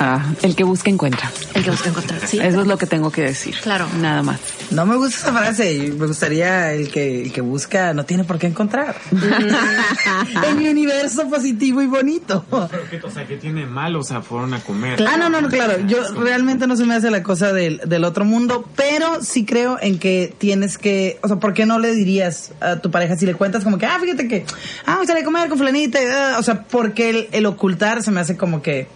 [0.00, 1.30] Ah, el que busca encuentra.
[1.54, 2.38] El que busca encontrar, sí.
[2.38, 3.56] Eso es lo que tengo que decir.
[3.62, 3.86] Claro.
[4.00, 4.40] Nada más.
[4.70, 8.24] No me gusta esa frase y me gustaría el que, el que busca no tiene
[8.24, 8.96] por qué encontrar.
[10.48, 12.44] en mi universo positivo y bonito.
[12.50, 14.00] O sea, ¿qué tiene malo?
[14.00, 15.02] O sea, fueron a comer.
[15.08, 15.86] Ah, no, no, no, claro.
[15.86, 19.78] Yo realmente no se me hace la cosa del, del otro mundo, pero sí creo
[19.80, 23.26] en que tienes que, o sea, ¿por qué no le dirías a tu pareja si
[23.26, 24.44] le cuentas como que, ah, fíjate que,
[24.86, 28.02] ah, me salí a comer con flanita, y, ah", o sea, porque el, el ocultar
[28.02, 28.88] se me hace como que,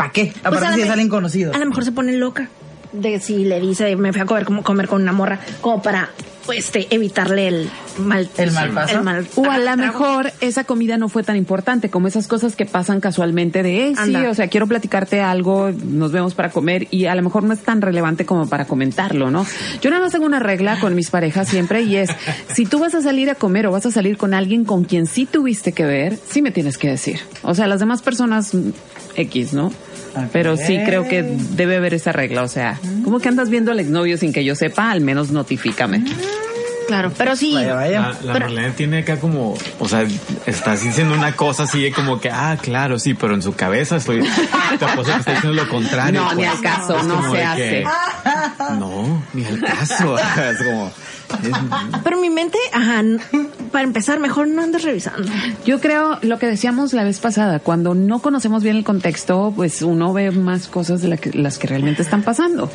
[0.00, 0.26] ¿para qué?
[0.26, 1.54] Pues Aparte a si es alguien conocido.
[1.54, 2.48] A lo mejor se pone loca
[2.92, 6.10] de si le dice me fui a comer, como, comer con una morra, como para
[6.44, 8.96] pues, este, evitarle el mal, El mal paso.
[8.98, 12.56] el mal- O a lo mejor esa comida no fue tan importante como esas cosas
[12.56, 16.88] que pasan casualmente de, "Ey, sí, o sea, quiero platicarte algo, nos vemos para comer
[16.90, 19.46] y a lo mejor no es tan relevante como para comentarlo, ¿no?
[19.80, 22.10] Yo nada más tengo una regla con mis parejas siempre y es,
[22.52, 25.06] si tú vas a salir a comer o vas a salir con alguien con quien
[25.06, 27.20] sí tuviste que ver, sí me tienes que decir.
[27.42, 28.70] O sea, las demás personas mm,
[29.16, 29.70] X, ¿no?
[30.32, 33.80] Pero sí creo que debe haber esa regla, o sea, ¿cómo que andas viendo al
[33.80, 34.90] exnovio sin que yo sepa?
[34.90, 36.04] Al menos notifícame.
[36.88, 37.52] Claro, pero sí.
[37.54, 38.00] Vaya, vaya.
[38.00, 40.04] La, la Pero- Marlene tiene acá como, o sea,
[40.44, 43.96] está diciendo una cosa así de como que, ah, claro, sí, pero en su cabeza
[43.96, 44.22] estoy,
[44.78, 46.20] te apuesto que está diciendo lo contrario.
[46.20, 46.48] No, ni pues.
[46.56, 47.60] al caso, no se hace.
[47.62, 47.84] que-
[48.78, 50.16] No, ni al caso.
[50.50, 50.92] es como.
[52.04, 53.02] Pero mi mente, ajá,
[53.72, 55.30] para empezar, mejor no andes revisando.
[55.64, 59.82] Yo creo lo que decíamos la vez pasada, cuando no conocemos bien el contexto, pues
[59.82, 62.70] uno ve más cosas de la que- las que realmente están pasando.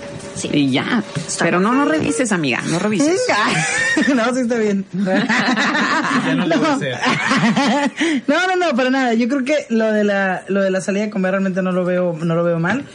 [0.52, 1.04] Y ya.
[1.40, 3.22] Pero no, no revises, amiga, no revises.
[4.16, 4.86] no, sí está bien.
[4.94, 6.98] Ya no lo voy a hacer.
[8.28, 9.14] no, no, no, para nada.
[9.14, 11.86] Yo creo que lo de la, lo de la salida a comer realmente no lo
[11.86, 12.86] veo, no lo veo mal.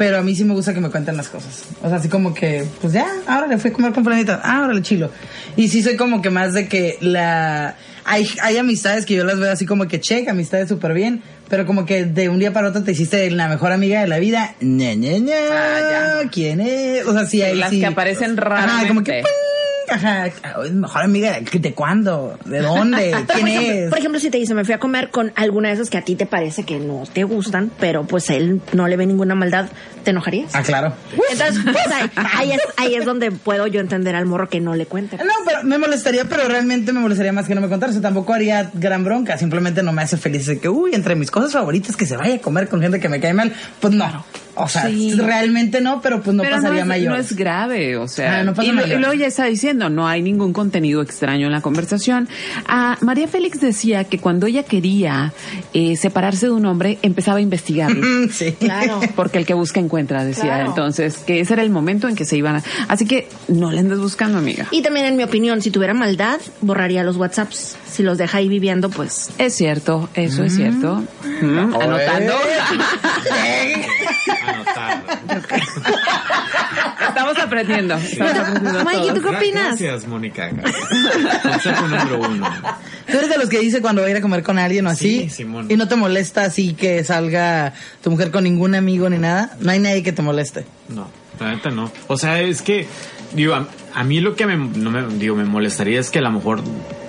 [0.00, 1.64] Pero a mí sí me gusta que me cuenten las cosas.
[1.82, 4.40] O sea, así como que, pues ya, ahora le fui a comer con planeta.
[4.42, 5.10] Ah, ahora le chilo.
[5.56, 7.76] Y sí soy como que más de que la...
[8.06, 11.22] Hay, hay amistades que yo las veo así como que check, amistades súper bien.
[11.50, 14.18] Pero como que de un día para otro te hiciste la mejor amiga de la
[14.18, 14.54] vida.
[14.62, 16.30] Ña, ña, ña.
[16.32, 17.04] ¿Quién es?
[17.04, 17.80] O sea, sí, ahí Las sí.
[17.80, 19.22] que aparecen Ajá, como que...
[19.90, 20.30] Ajá,
[20.72, 22.38] mejor amiga, ¿de cuándo?
[22.44, 23.10] ¿De dónde?
[23.26, 23.90] ¿Quién por, ejemplo, es?
[23.90, 26.02] por ejemplo, si te dice, me fui a comer con alguna de esas que a
[26.02, 29.68] ti te parece que no te gustan, pero pues él no le ve ninguna maldad,
[30.04, 30.54] ¿te enojarías?
[30.54, 30.94] Ah, claro.
[31.30, 34.74] Entonces, pues ahí, ahí es, ahí es donde puedo yo entender al morro que no
[34.74, 35.16] le cuente.
[35.18, 37.90] No, pero me molestaría, pero realmente me molestaría más que no me contara.
[37.90, 39.38] O sea, tampoco haría gran bronca.
[39.38, 42.36] Simplemente no me hace feliz de que, uy, entre mis cosas favoritas que se vaya
[42.36, 43.52] a comer con gente que me cae mal.
[43.80, 44.24] Pues no.
[44.56, 45.12] O sea, Sí.
[45.14, 47.12] realmente no, pero pues no Pero pasaría no es, mayor.
[47.12, 48.98] no es grave, o sea, Ah, no pasa y, lo- mayor.
[48.98, 52.28] y luego ya está diciendo, no hay ningún contenido extraño en la conversación.
[52.66, 55.32] Ah, María Félix decía que cuando ella quería
[55.72, 58.00] eh, separarse de un hombre, empezaba a investigarlo.
[58.32, 58.52] sí.
[58.58, 59.00] Claro.
[59.16, 60.44] Porque el que busca encuentra, decía.
[60.44, 60.66] Claro.
[60.70, 62.62] Entonces, que ese era el momento en que se iban a...
[62.88, 64.66] Así que no le andes buscando, amiga.
[64.70, 67.76] Y también, en mi opinión, si tuviera maldad, borraría los WhatsApps.
[67.90, 69.30] Si los deja ahí viviendo, pues.
[69.38, 71.02] Es cierto, eso es cierto.
[71.42, 72.34] Mm, Anotando.
[77.08, 77.94] Estamos aprendiendo.
[77.94, 79.14] Estamos aprendiendo Mikey, todos.
[79.14, 79.66] ¿tú qué opinas?
[79.80, 80.50] Gracias, Mónica.
[81.42, 82.50] Consejo número uno.
[83.10, 84.90] Tú eres de los que dice cuando va a ir a comer con alguien o
[84.90, 85.22] así.
[85.24, 85.66] Sí, Simón.
[85.68, 87.72] Y no te molesta así que salga
[88.02, 89.56] tu mujer con ningún amigo ni nada.
[89.60, 90.64] No hay nadie que te moleste.
[90.88, 91.90] No, la neta no.
[92.06, 92.86] O sea, es que,
[93.32, 96.30] digo, a, mí lo que me, no me, digo, me molestaría es que a lo
[96.30, 96.60] mejor,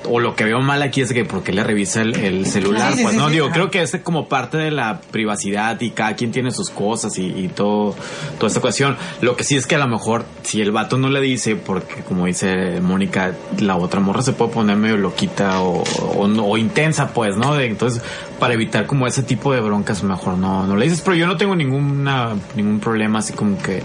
[0.10, 3.04] o lo que veo mal aquí es que porque le revisa el, el celular, Sí,
[3.04, 3.54] pues sí, no, sí, digo, ajá.
[3.54, 7.26] creo que es como parte de la privacidad y cada quien tiene sus cosas y,
[7.28, 7.96] y todo,
[8.38, 8.98] toda esta cuestión.
[9.22, 12.02] Lo que sí es que a lo mejor, si el vato no le dice, porque
[12.04, 17.13] como dice Mónica, la otra morra se puede poner medio loquita o, o, o intensa,
[17.13, 17.56] pues, ¿no?
[17.56, 18.02] De- entonces,
[18.39, 21.38] para evitar como ese tipo de broncas, mejor no, no le dices, pero yo no
[21.38, 23.84] tengo ninguna, ningún problema así como que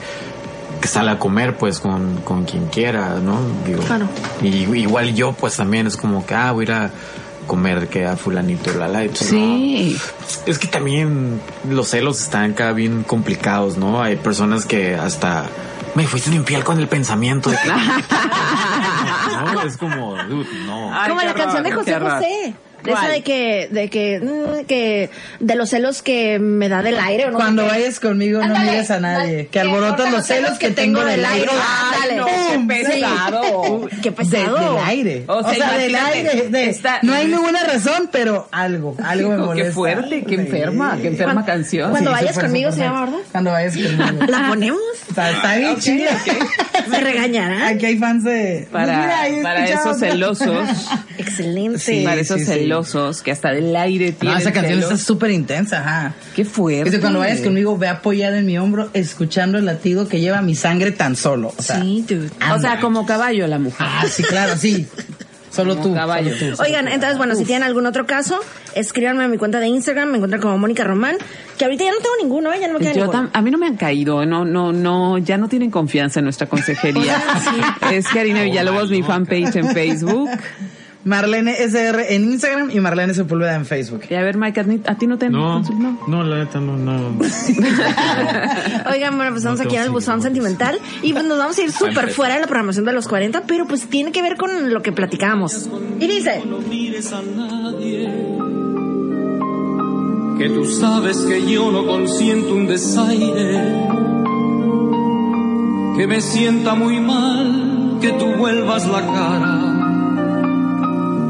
[0.87, 3.37] que sale a comer pues con, con quien quiera, ¿no?
[3.67, 4.09] Digo, Claro.
[4.41, 4.47] y
[4.79, 6.91] igual yo pues también es como que, ah, voy a ir a
[7.49, 9.05] comer que a fulanito, la la.
[9.05, 9.97] y, pues, Sí.
[9.99, 10.53] no.
[10.53, 14.01] Es que también los celos están acá bien complicados, ¿no?
[14.01, 15.47] Hay personas que hasta
[15.97, 17.69] me fuiste infiel con el pensamiento de que...
[19.55, 20.95] no, es como, dude, no.
[20.95, 21.99] Ay, Como la canción de José.
[21.99, 22.55] José.
[22.87, 27.27] De de que, de que, mm, que, de los celos que me da del aire
[27.27, 27.69] o no Cuando qué.
[27.71, 29.47] vayas conmigo no Ándale, mires a nadie.
[29.49, 31.51] Que alborotas los celos que tengo del aire.
[31.95, 32.17] Ándale.
[32.17, 32.69] no, qué ¡Pum!
[32.69, 33.89] pesado.
[33.91, 33.97] Sí.
[34.03, 34.75] Qué De- pesado.
[34.77, 35.25] del aire.
[35.29, 36.49] O O sea, sea, del aire.
[36.49, 38.97] de- está- no hay ninguna razón, pero algo.
[39.03, 39.73] Algo me Qué molesta.
[39.75, 41.91] fuerte, qué enferma, qué enferma Cuando- canción.
[41.91, 43.01] cuando Sí, vayas conmigo se llama.
[43.07, 43.19] ¿verdad?
[43.33, 44.27] Cuando vayas conmigo.
[44.29, 44.81] ¿La ponemos?
[45.09, 46.11] Está, está bien chida.
[46.89, 47.63] Me regañarán.
[47.63, 48.69] Aquí hay fans de.
[48.71, 50.69] Para, mira, ahí para esos celosos,
[51.19, 52.03] Excelente.
[52.05, 52.45] Para esos sí.
[52.85, 54.93] Celosos que hasta del aire No, tienen esa canción celos.
[54.93, 56.15] está súper intensa, ajá.
[56.35, 56.85] Qué fuerte.
[56.91, 60.55] Dice, cuando vayas conmigo, ve apoyada en mi hombro, escuchando el latido que lleva mi
[60.55, 61.53] sangre tan solo.
[61.57, 62.31] O sea, Sí, dude.
[62.55, 63.87] O sea, como caballo la mujer.
[63.89, 64.87] ah, sí, claro, sí.
[65.51, 65.95] Solo tú.
[65.95, 66.37] caballo.
[66.37, 66.63] solo tú.
[66.65, 68.39] Oigan, entonces, bueno, si tienen algún otro caso,
[68.75, 71.17] escríbanme a mi cuenta de Instagram, me encuentran como Mónica Román,
[71.57, 72.59] que ahorita ya no tengo ninguno, ¿eh?
[72.61, 73.31] ya no me queda Yo ninguno.
[73.33, 76.47] a mí no me han caído, no, no, no, ya no tienen confianza en nuestra
[76.47, 77.23] consejería.
[77.91, 80.29] Es Karina Villalobos, mi fanpage en Facebook.
[81.07, 84.03] Marlene SR en Instagram y Marlene Sepúlveda en Facebook.
[84.11, 85.63] Y a ver, Mike, ¿a ti- ¿a ti no te No,
[86.09, 87.19] no, la neta no, no.
[88.93, 91.63] Oigan, bueno, pues estamos No aquí en el buzón sentimental y pues nos vamos a
[91.63, 94.73] ir súper fuera de la programación de los 40, pero pues tiene que ver con
[94.73, 95.69] lo que platicamos.
[96.01, 98.11] Y dice, mires a nadie.
[100.39, 103.63] Que tú sabes que yo no consiento un desaire.
[105.97, 109.56] Que me sienta muy mal que tú vuelvas la cara.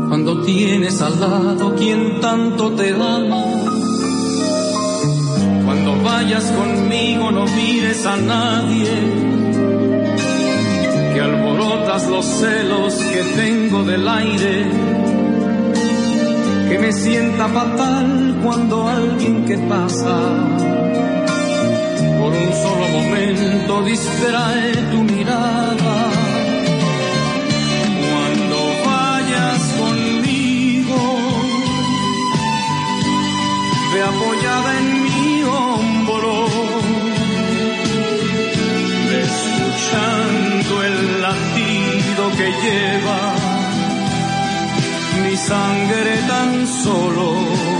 [0.08, 3.44] Cuando tienes al lado quien tanto te ama.
[5.64, 8.90] Cuando vayas conmigo no mires a nadie.
[11.12, 14.66] Que alborotas los celos que tengo del aire
[16.68, 20.18] que me sienta fatal cuando alguien que pasa
[22.18, 26.25] por un solo momento distrae tu mirada.
[34.08, 36.46] apoyada en mi hombro,
[39.24, 43.20] escuchando el latido que lleva
[45.22, 47.75] mi sangre tan solo.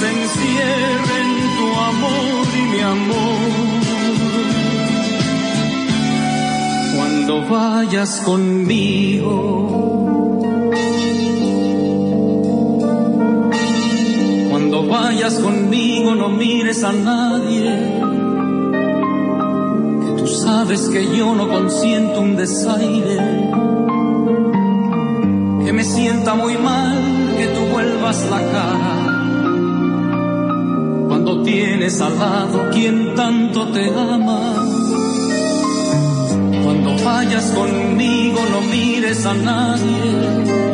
[0.00, 3.40] Se encierre en tu amor y mi amor.
[6.96, 9.34] Cuando vayas conmigo.
[14.50, 17.70] Cuando vayas conmigo no mires a nadie.
[20.02, 23.18] Que tú sabes que yo no consiento un desaire.
[25.64, 26.98] Que me sienta muy mal
[27.36, 28.89] que tú vuelvas la cara.
[31.44, 34.54] Tienes al lado quien tanto te ama.
[36.64, 40.70] Cuando vayas conmigo no mires a nadie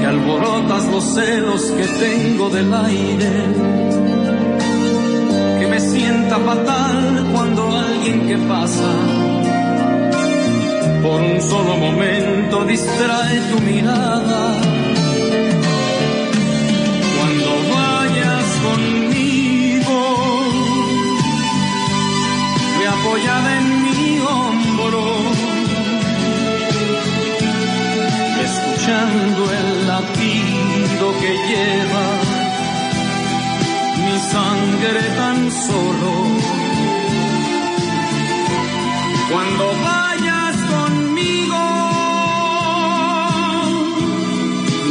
[0.00, 3.30] que alborotas los celos que tengo del aire,
[5.58, 8.90] que me sienta fatal cuando alguien que pasa
[11.02, 14.83] por un solo momento distrae tu mirada.
[23.14, 25.04] Apoyada en mi hombro
[28.48, 32.06] escuchando el latido que lleva
[34.02, 36.12] mi sangre tan solo.
[39.30, 41.62] Cuando vayas conmigo,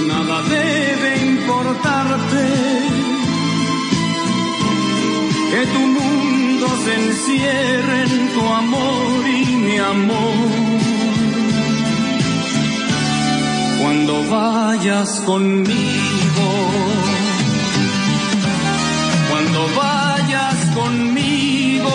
[0.07, 2.45] nada debe importarte.
[5.51, 6.32] Que tu mundo
[6.83, 10.73] se encierre en tu amor y mi amor
[13.79, 16.47] cuando vayas conmigo.
[19.29, 21.91] Cuando vayas conmigo,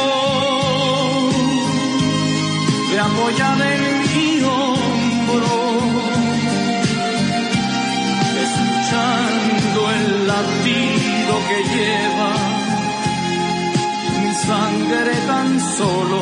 [2.91, 3.88] te apoyaré
[15.79, 16.21] solo.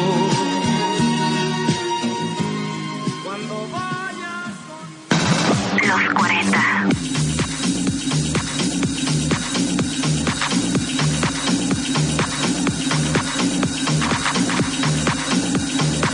[5.82, 6.88] Los 40.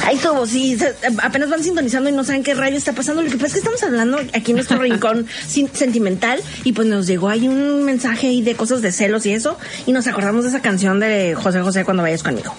[0.05, 0.76] Ay, Sobo, sí,
[1.22, 3.22] apenas van sintonizando y no saben qué rayo está pasando.
[3.22, 7.09] Lo que pasa es que estamos hablando aquí en nuestro rincón sentimental y pues nos
[7.09, 10.50] llegó ahí un mensaje ahí de cosas de celos y eso y nos acordamos de
[10.50, 12.55] esa canción de José José cuando vayas conmigo.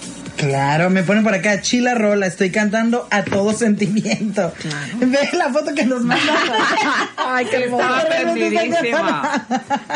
[0.48, 4.52] Claro, me ponen por acá, chila rola, estoy cantando a todo sentimiento.
[5.00, 6.36] Ve la foto que nos mandan.
[7.18, 7.66] Ay, qué.
[7.66, 9.48] Estaba prendidísima.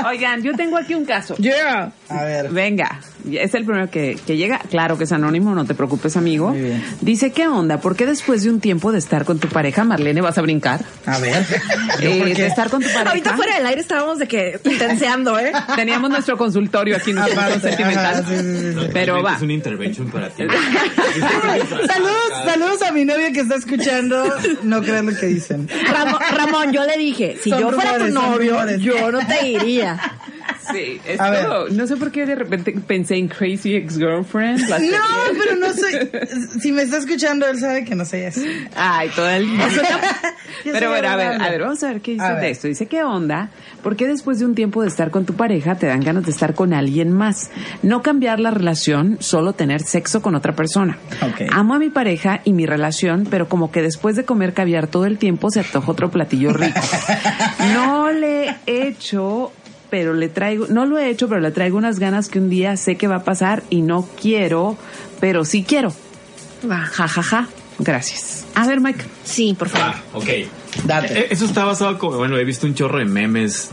[0.09, 1.35] Oigan, yo tengo aquí un caso.
[1.37, 1.91] Yeah.
[2.09, 2.49] A ver.
[2.49, 2.99] Venga,
[3.31, 4.59] es el primero que, que llega.
[4.69, 6.55] Claro que es anónimo, no te preocupes, amigo.
[7.01, 7.79] Dice, ¿qué onda?
[7.79, 10.81] ¿Por qué después de un tiempo de estar con tu pareja, Marlene, vas a brincar?
[11.05, 11.45] A ver.
[11.99, 12.41] Eh, por qué?
[12.43, 13.09] de estar con tu pareja.
[13.09, 15.51] Ahorita fuera del aire estábamos de que intenseando, ¿eh?
[15.75, 18.15] Teníamos nuestro consultorio aquí, nuestro sentimental.
[18.15, 18.89] ajá, sí, sí, sí, sí.
[18.93, 19.35] Pero va.
[19.35, 20.36] Es una intervention para ti.
[21.87, 24.23] saludos, saludos a mi novia que está escuchando.
[24.63, 25.67] No creas lo que dicen.
[25.91, 29.99] Ramón, Ramón, yo le dije, si Son yo fuera tu novio, yo no te iría.
[30.71, 31.41] Sí, A ver.
[31.41, 34.59] esto, no sé por qué de repente pensé en Crazy Ex-Girlfriend.
[34.69, 34.91] No, serie.
[35.37, 36.11] pero no sé.
[36.61, 38.41] Si me está escuchando, él sabe que no sé eso.
[38.75, 39.85] Ay, todo el soy
[40.71, 42.67] Pero bueno, a ver, a ver, vamos a ver qué dice de esto.
[42.67, 43.49] Dice, ¿qué onda?
[43.83, 46.31] ¿Por qué después de un tiempo de estar con tu pareja te dan ganas de
[46.31, 47.49] estar con alguien más?
[47.83, 50.97] No cambiar la relación, solo tener sexo con otra persona.
[51.21, 51.47] Ok.
[51.51, 55.05] Amo a mi pareja y mi relación, pero como que después de comer caviar todo
[55.05, 56.79] el tiempo se antoja otro platillo rico.
[57.73, 59.51] No le he hecho
[59.89, 62.75] pero le traigo, no lo he hecho, pero le traigo unas ganas que un día
[62.77, 64.77] sé que va a pasar y no quiero,
[65.19, 65.93] pero sí quiero.
[66.67, 67.47] Ja, ja, ja.
[67.79, 68.45] Gracias.
[68.55, 69.05] A ver, Mike.
[69.23, 69.93] Sí, por favor.
[69.95, 70.25] Ah, ok.
[70.85, 71.19] Date.
[71.19, 73.69] Eh, Eso está basado como, bueno, he visto un chorro de memes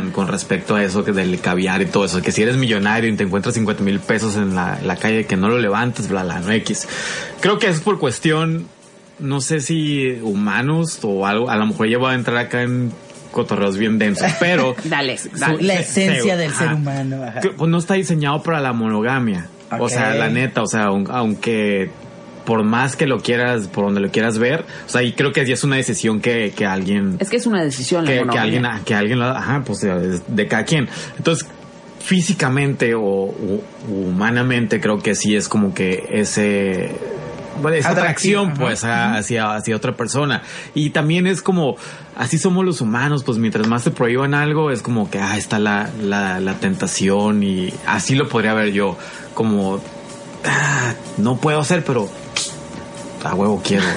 [0.00, 3.10] con, con respecto a eso que del caviar y todo eso, que si eres millonario
[3.10, 6.22] y te encuentras 50 mil pesos en la, la calle que no lo levantes, bla,
[6.24, 6.88] bla, no X.
[7.40, 8.66] Creo que es por cuestión,
[9.18, 12.92] no sé si humanos o algo, a lo mejor ya voy a entrar acá en
[13.34, 14.74] cotorreos bien densos, pero...
[14.84, 15.28] Dale, su-.
[15.34, 17.22] La se- esencia se- del ser humano.
[17.22, 17.40] ajá.
[17.40, 19.48] que, pues no está diseñado para la monogamia.
[19.78, 21.90] O sea, la neta, o sea, aun- aunque
[22.46, 25.44] por más que lo quieras, por donde lo quieras ver, o sea, y creo que
[25.46, 28.04] ya es una decisión que, que alguien, Es que es una decisión.
[28.04, 30.88] la que, que alguien, que alguien, ajá, pues de, de cada quien.
[31.16, 31.48] Entonces,
[32.00, 36.90] físicamente o, o humanamente creo que sí es como que ese
[37.60, 40.42] bueno, esa Atracción, pues, a- hacia, hacia otra persona.
[40.74, 41.76] Y también es como,
[42.16, 45.58] así somos los humanos, pues mientras más te prohíban algo, es como que, ah, está
[45.58, 48.96] la, la, la tentación y así lo podría ver yo,
[49.34, 49.80] como,
[50.44, 52.08] ah, no puedo hacer, pero
[53.24, 53.84] a huevo quiero.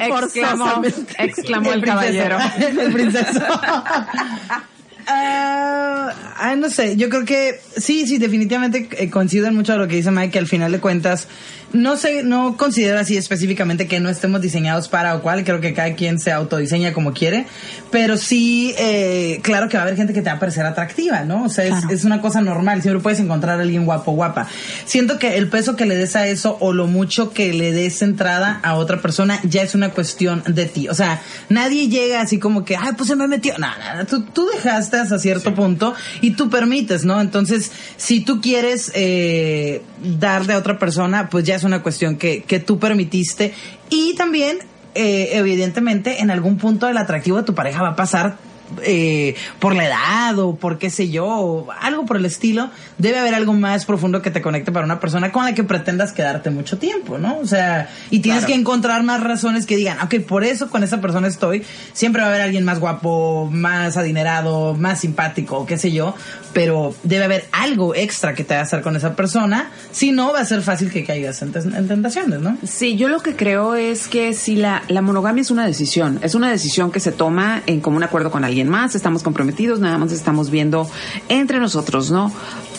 [0.00, 0.82] Exclamó,
[1.18, 2.38] exclamó el, caballero.
[2.58, 3.40] el princeso.
[5.06, 9.88] Ah, no sé, yo creo que sí, sí, definitivamente eh, coincido en mucho de lo
[9.88, 11.28] que dice Mike, que al final de cuentas,
[11.72, 15.74] no sé, no considero así específicamente que no estemos diseñados para o cual, creo que
[15.74, 17.46] cada quien se autodiseña como quiere,
[17.90, 21.24] pero sí, eh, claro que va a haber gente que te va a parecer atractiva,
[21.24, 21.44] ¿no?
[21.44, 24.46] O sea, es, es una cosa normal, siempre puedes encontrar a alguien guapo o guapa.
[24.84, 28.02] Siento que el peso que le des a eso o lo mucho que le des
[28.02, 30.88] entrada a otra persona ya es una cuestión de ti.
[30.88, 33.54] O sea, nadie llega así como que, ay, pues se me metió.
[33.58, 37.20] No, no, no, tú, tú dejaste hasta cierto punto y tú permites, ¿no?
[37.20, 42.42] Entonces, si tú quieres eh, darle a otra persona, pues ya es una cuestión que,
[42.42, 43.52] que tú permitiste.
[43.90, 44.58] Y también,
[44.94, 48.36] eh, evidentemente, en algún punto el atractivo de tu pareja va a pasar
[48.82, 53.18] eh, por la edad o por qué sé yo, o algo por el estilo, debe
[53.18, 56.48] haber algo más profundo que te conecte para una persona con la que pretendas quedarte
[56.50, 57.38] mucho tiempo, ¿no?
[57.38, 58.54] O sea, y tienes Claro.
[58.54, 62.28] que encontrar más razones que digan, ok, por eso con esa persona estoy, siempre va
[62.28, 66.14] a haber alguien más guapo, más adinerado, más simpático, qué sé yo,
[66.54, 70.32] pero debe haber algo extra que te va a hacer con esa persona, si no
[70.32, 72.56] va a ser fácil que caigas en, tentaciones, ¿no?
[72.66, 76.34] Sí, yo lo que creo es que si la, la monogamia es una decisión, es
[76.34, 80.12] una decisión que se toma en común acuerdo con alguien más, estamos comprometidos, nada más
[80.12, 80.88] estamos viendo
[81.28, 82.32] entre nosotros, ¿no?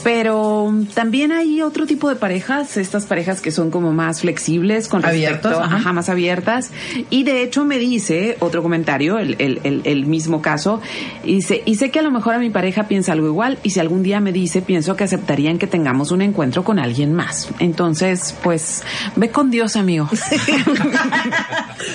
[0.05, 5.01] Pero también hay otro tipo de parejas, estas parejas que son como más flexibles con
[5.01, 5.75] respecto, Abiertas, ajá.
[5.77, 6.69] ajá, más abiertas.
[7.09, 10.79] Y de hecho me dice otro comentario, el, el, el, el mismo caso,
[11.23, 13.71] y dice, y sé que a lo mejor a mi pareja piensa algo igual, y
[13.71, 17.49] si algún día me dice, pienso que aceptarían que tengamos un encuentro con alguien más.
[17.57, 18.83] Entonces, pues,
[19.15, 20.07] ve con Dios, amigo.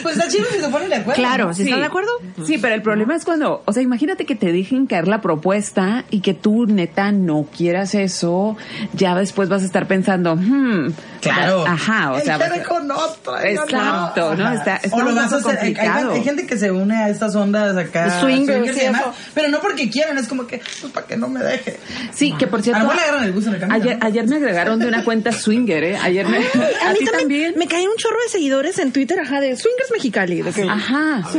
[0.02, 1.20] Pues está chido si se ponen de acuerdo.
[1.20, 1.68] Claro, si Sí.
[1.68, 2.10] están de acuerdo.
[2.44, 6.04] Sí, pero el problema es cuando, o sea, imagínate que te dejen caer la propuesta
[6.10, 8.56] y que tú neta no quieras eso,
[8.92, 11.64] ya después vas a estar pensando, hmm, Claro.
[11.66, 13.42] ajá, o sea, a- con otra.
[13.52, 14.44] yo Exacto, ¿no?
[14.46, 14.54] Ajá.
[14.54, 15.50] Está- está o lo vas a hacer.
[15.58, 16.12] hay- Hay, complicado.
[16.12, 18.20] hay gente que se une a estas ondas acá.
[18.20, 19.14] Swingers swingers y y demás, eso.
[19.34, 21.78] pero no porque quieran, es como que, pues para que no me deje.
[22.12, 23.98] Sí, que por A cierto, lo mejor le agarran el gusto en el camino, ayer,
[23.98, 24.06] ¿no?
[24.06, 25.98] ayer me agregaron de una cuenta swinger, ¿eh?
[26.02, 29.56] Ayer me, A mí también, me caen un chorro de seguidores en Twitter, ajá, de
[29.56, 30.42] Swingers Mexicali.
[30.42, 31.22] De que, Ajá.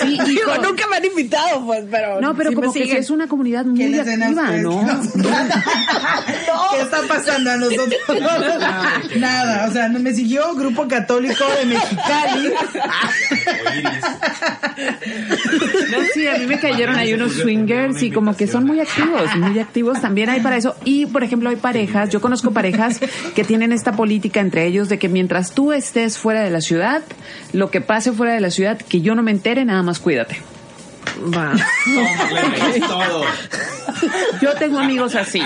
[0.00, 0.62] Sí, Digo, hijo.
[0.62, 2.20] nunca me han invitado, pues, pero.
[2.20, 4.50] No, pero sí como que sí es una comunidad muy ¿Qué les den a activa?
[4.58, 4.80] ¿no?
[6.72, 7.95] ¿Qué está pasando a nosotros?
[9.16, 12.52] Nada, o sea, me siguió Grupo Católico de Mexicali.
[14.76, 19.34] No, sí, a mí me cayeron ahí unos swingers y como que son muy activos,
[19.36, 20.74] muy activos también hay para eso.
[20.84, 23.00] Y, por ejemplo, hay parejas, yo conozco parejas
[23.34, 27.02] que tienen esta política entre ellos de que mientras tú estés fuera de la ciudad,
[27.52, 30.36] lo que pase fuera de la ciudad, que yo no me entere, nada más cuídate.
[31.34, 31.52] Va.
[32.88, 33.24] todo.
[34.40, 35.40] Yo tengo amigos así.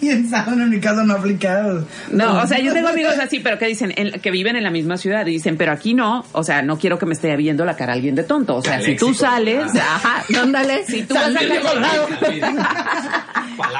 [0.00, 1.86] Y en mi caso no aplicado.
[2.10, 4.70] No, o sea, yo tengo amigos así, pero que dicen, en- que viven en la
[4.70, 7.64] misma ciudad y dicen, pero aquí no, o sea, no quiero que me esté viendo
[7.64, 8.56] la cara alguien de tonto.
[8.56, 12.08] O sea, si tú sales, ajá, ándale, si tú vas a colgado.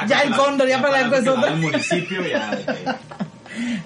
[0.07, 2.57] Ya el cóndor, ya para la municipio ya.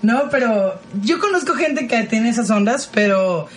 [0.01, 3.47] No, pero yo conozco gente que tiene esas ondas, pero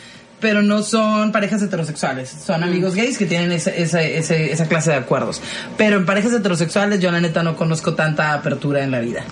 [0.43, 2.29] pero no son parejas heterosexuales.
[2.45, 5.41] Son amigos gays que tienen ese, ese, ese- esa clase de acuerdos.
[5.79, 9.23] Pero en parejas heterosexuales yo la neta no conozco tanta apertura en la vida.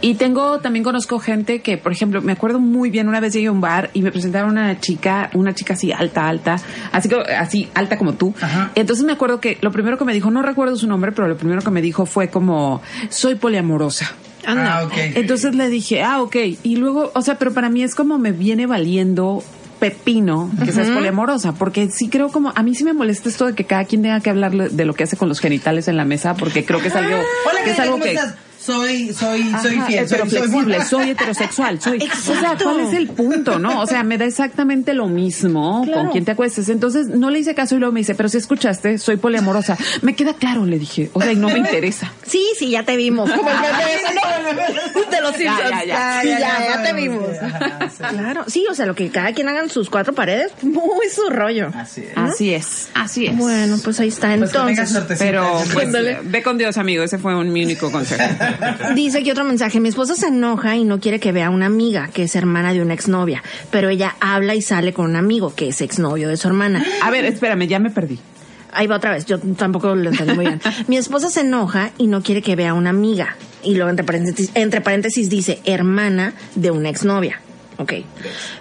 [0.00, 3.46] Y tengo, también conozco gente que, por ejemplo, me acuerdo muy bien, una vez llegué
[3.46, 6.56] a un bar y me presentaron una chica, una chica así alta, alta,
[6.92, 8.34] así que, así alta como tú.
[8.74, 11.36] Entonces me acuerdo que lo primero que me dijo, no recuerdo su nombre, pero lo
[11.36, 14.12] primero que me dijo fue como, soy poliamorosa.
[14.46, 14.78] Anda.
[14.78, 14.92] Ah, ok.
[15.14, 16.36] Entonces le dije, ah, ok.
[16.62, 19.42] Y luego, o sea, pero para mí es como me viene valiendo
[19.74, 20.96] pepino que seas Ujú.
[20.96, 24.02] poliamorosa, porque sí creo como, a mí sí me molesta esto de que cada quien
[24.02, 26.80] tenga que hablar de lo que hace con los genitales en la mesa, porque creo
[26.80, 28.12] que es algo, Hola, que es Karina, algo ¿cómo que...
[28.12, 28.34] estás?
[28.64, 30.06] Soy, soy, soy fiel.
[30.08, 31.98] pero soy, soy flexible, soy heterosexual, soy.
[32.14, 32.56] O sea.
[32.62, 33.80] ¿cuál es el punto, no?
[33.80, 36.02] O sea, me da exactamente lo mismo Claro.
[36.02, 36.68] con quien te acuestes.
[36.68, 39.76] Entonces, no le hice caso y luego me dice, pero si escuchaste, soy poliamorosa.
[40.02, 41.10] Me queda claro, le dije.
[41.12, 42.12] O sea, y no me interesa.
[42.26, 43.30] Sí, sí, ya te vimos.
[43.30, 45.10] Como el ¿no?
[45.10, 45.70] De los Ya, Simpsons.
[45.70, 46.20] ya, ya.
[46.22, 47.24] Sí, Ya, ya, ya, ya te vimos.
[47.30, 48.02] sí, ajá, sí.
[48.16, 51.28] Claro, sí, o sea, lo que cada quien haga en sus cuatro paredes, muy su
[51.30, 51.68] rollo.
[51.74, 52.16] Así es.
[52.16, 53.36] Así es, así es.
[53.36, 54.34] Bueno, pues ahí está.
[54.36, 55.18] Pues Entonces.
[55.18, 55.88] Pero, pues,
[56.24, 57.02] ve con Dios, amigo.
[57.04, 58.22] Ese fue un, mi único consejo.
[58.94, 59.80] dice aquí otro mensaje.
[59.80, 62.72] Mi esposa se enoja y no quiere que vea a una amiga que es hermana
[62.72, 66.36] de una exnovia, pero ella habla y sale con un amigo que es exnovio de
[66.36, 66.84] su hermana.
[67.02, 68.18] A ver, espérame, ya me perdí.
[68.72, 70.60] ahí va otra vez, yo tampoco lo entendí muy bien.
[70.88, 73.36] Mi esposa se enoja y no quiere que vea a una amiga.
[73.62, 77.40] Y luego entre paréntesis, entre paréntesis dice hermana de una exnovia.
[77.78, 77.92] Ok.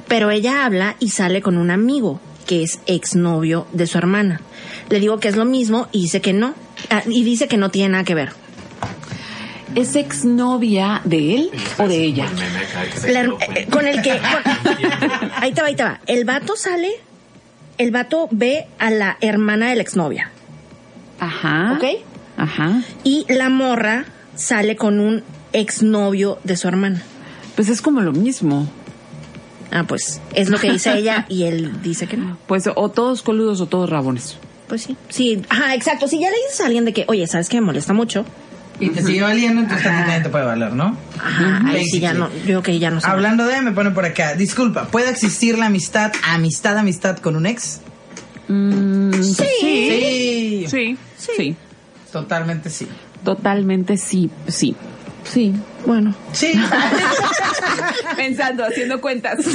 [0.07, 4.41] Pero ella habla y sale con un amigo que es exnovio de su hermana.
[4.89, 6.53] Le digo que es lo mismo y dice que no.
[6.89, 8.31] Ah, y dice que no tiene nada que ver.
[9.75, 12.25] ¿Es exnovia de él o de ella?
[13.07, 14.11] La eh, con el que.
[14.17, 15.99] con- ahí te va, ahí te va.
[16.05, 16.89] El vato sale.
[17.77, 20.29] El vato ve a la hermana de la exnovia.
[21.19, 21.73] Ajá.
[21.77, 21.83] ¿Ok?
[22.37, 22.81] Ajá.
[23.03, 24.05] Y la morra
[24.35, 27.01] sale con un exnovio de su hermana.
[27.55, 28.67] Pues es como lo mismo.
[29.71, 32.37] Ah, pues es lo que dice ella y él dice que no.
[32.47, 34.37] Pues o todos coludos o todos rabones.
[34.67, 34.95] Pues sí.
[35.09, 36.07] Sí, ajá, exacto.
[36.07, 38.23] Si ya le dices a alguien de que, oye, ¿sabes qué me molesta mucho?
[38.79, 40.97] Y te sigue valiendo, entonces a ti también te puede valer, ¿no?
[41.17, 43.07] Ajá, ahí sí ya no, yo creo que ya no sé.
[43.07, 44.33] Hablando de, me pone por acá.
[44.33, 47.81] Disculpa, ¿puede existir la amistad, amistad, amistad con un ex?
[48.47, 50.65] sí.
[50.67, 50.67] Sí.
[50.67, 50.97] Sí.
[51.37, 51.55] Sí.
[52.11, 52.87] Totalmente sí.
[53.23, 54.29] Totalmente sí.
[54.47, 54.75] Sí.
[55.23, 55.53] Sí.
[55.85, 56.13] Bueno.
[56.31, 56.53] Sí.
[58.17, 59.39] Pensando, haciendo cuentas.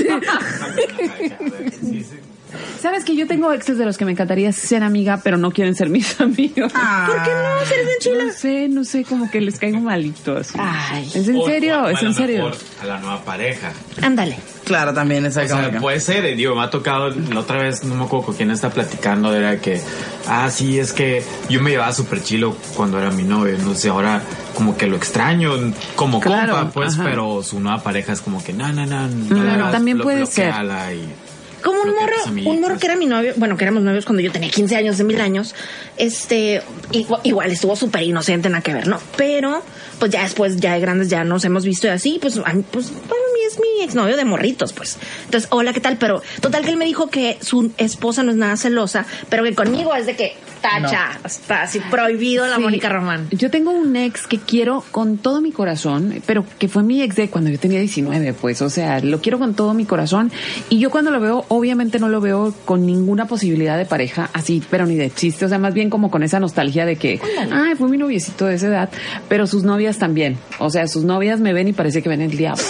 [2.81, 5.75] Sabes que yo tengo exes de los que me encantaría ser amiga, pero no quieren
[5.75, 6.73] ser mis amigos.
[6.73, 7.61] ¿Por qué no?
[7.61, 8.25] ¿Eres bien chila?
[8.25, 10.49] No sé, no sé, como que les caigo malitos.
[10.59, 11.11] Ay.
[11.15, 11.83] ¿Es en O- serio?
[11.83, 12.51] o ¿Es en serio?
[12.83, 13.73] A la nueva pareja.
[14.03, 14.39] Ándale.
[14.65, 17.85] Claro, también esa O sea, puede ser, eh, digo, me ha tocado la otra vez,
[17.85, 19.81] no me acuerdo con quién está platicando, era que,
[20.27, 23.89] ah, sí, es que yo me llevaba súper chilo cuando era mi novio, no sé,
[23.89, 24.21] ahora
[24.55, 25.53] como que lo extraño
[25.97, 27.05] como Claro, compa, pues, ajá.
[27.05, 29.99] pero su nueva pareja es como que, no, no, no, no Mm, le hagas, también
[30.01, 30.53] puede ser.
[30.95, 31.28] y-
[31.63, 34.31] Como un morro, un morro que era mi novio, bueno, que éramos novios cuando yo
[34.31, 35.55] tenía 15 años, de mil años,
[35.97, 39.01] este, igual, igual estuvo súper inocente, nada que ver, ¿no?
[39.17, 39.63] Pero,
[39.99, 42.65] pues ya después, ya de grandes, ya nos hemos visto y así, pues, a mí,
[42.71, 44.99] pues, para mí es mi exnovio de morritos, pues.
[45.25, 45.97] Entonces, hola, ¿qué tal?
[45.99, 49.55] Pero, total que él me dijo que su esposa no es nada celosa, pero que
[49.55, 52.63] conmigo es de que tacha, está así prohibido la Sí.
[52.63, 53.29] Mónica Román.
[53.31, 57.17] Yo tengo un ex que quiero con todo mi corazón, pero que fue mi ex
[57.17, 60.31] de cuando yo tenía 19, pues, o sea, lo quiero con todo mi corazón.
[60.69, 64.63] Y yo cuando lo veo, obviamente no lo veo con ninguna posibilidad de pareja, así,
[64.71, 67.75] pero ni de chiste, o sea, más bien como con esa nostalgia de que, ay,
[67.77, 68.91] fue mi noviecito de esa edad,
[69.29, 70.39] pero sus novias también.
[70.59, 72.63] O sea, sus novias me ven y parece que ven el diablo.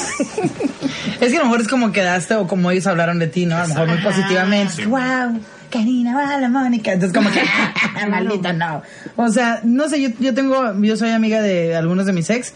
[1.21, 3.57] Es que a lo mejor es como quedaste o como ellos hablaron de ti, ¿no?
[3.57, 4.73] A lo mejor muy positivamente.
[4.75, 4.85] Sí.
[4.85, 6.93] Wow, Karina, va Mónica.
[6.93, 7.43] Entonces como que,
[8.09, 8.83] maldita, no.
[9.17, 12.53] O sea, no sé, yo, yo tengo, yo soy amiga de algunos de mis ex.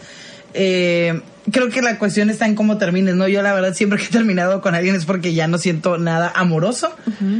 [0.55, 1.19] Eh,
[1.51, 3.27] creo que la cuestión está en cómo termines, ¿no?
[3.27, 6.31] Yo la verdad siempre que he terminado con alguien es porque ya no siento nada
[6.35, 6.95] amoroso.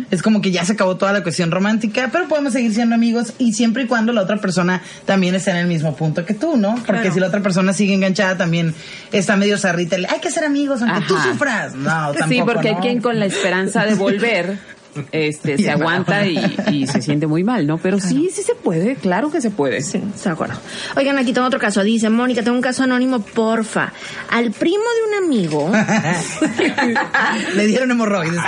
[0.10, 3.34] Es como que ya se acabó toda la cuestión romántica, pero podemos seguir siendo amigos
[3.38, 6.58] y siempre y cuando la otra persona también esté en el mismo punto que tú,
[6.58, 6.74] ¿no?
[6.74, 7.14] Porque Claro.
[7.14, 8.74] si la otra persona sigue enganchada también
[9.12, 9.96] está medio zarrita.
[10.00, 11.76] le- Hay que ser amigos aunque tú sufras.
[11.76, 14.58] No, tampoco, sí, porque hay quien con la esperanza de volver
[15.12, 16.40] este se aguanta y,
[16.72, 17.78] y se siente muy mal, ¿no?
[17.78, 19.82] Pero sí, sí se puede, claro que se puede.
[19.82, 20.56] Sí, de acuerdo.
[20.96, 21.84] Oigan, aquí tengo otro caso.
[21.84, 23.92] Dice, Mónica, tengo un caso anónimo, porfa.
[24.30, 25.72] Al primo de un amigo...
[27.56, 28.40] Le dieron hemorroides.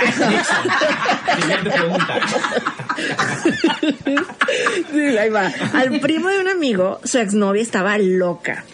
[1.40, 2.20] Siguiente pregunta.
[4.92, 5.52] Sí, ahí va.
[5.74, 8.64] Al primo de un amigo, su exnovia estaba loca.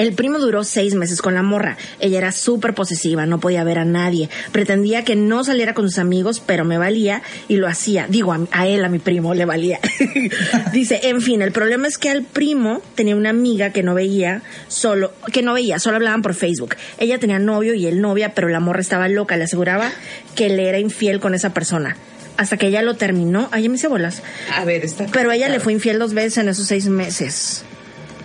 [0.00, 1.76] El primo duró seis meses con la morra.
[1.98, 4.30] Ella era súper posesiva, no podía ver a nadie.
[4.50, 8.06] Pretendía que no saliera con sus amigos, pero me valía y lo hacía.
[8.08, 9.78] Digo, a, a él, a mi primo, le valía.
[10.72, 14.40] Dice, en fin, el problema es que al primo tenía una amiga que no veía,
[14.68, 16.76] solo, que no veía, solo hablaban por Facebook.
[16.96, 19.92] Ella tenía novio y él novia, pero la morra estaba loca, le aseguraba
[20.34, 21.98] que le era infiel con esa persona.
[22.38, 23.50] Hasta que ella lo terminó.
[23.52, 24.22] Ay, ya me hice bolas.
[24.56, 25.04] A ver, está.
[25.12, 27.66] Pero ella le fue infiel dos veces en esos seis meses.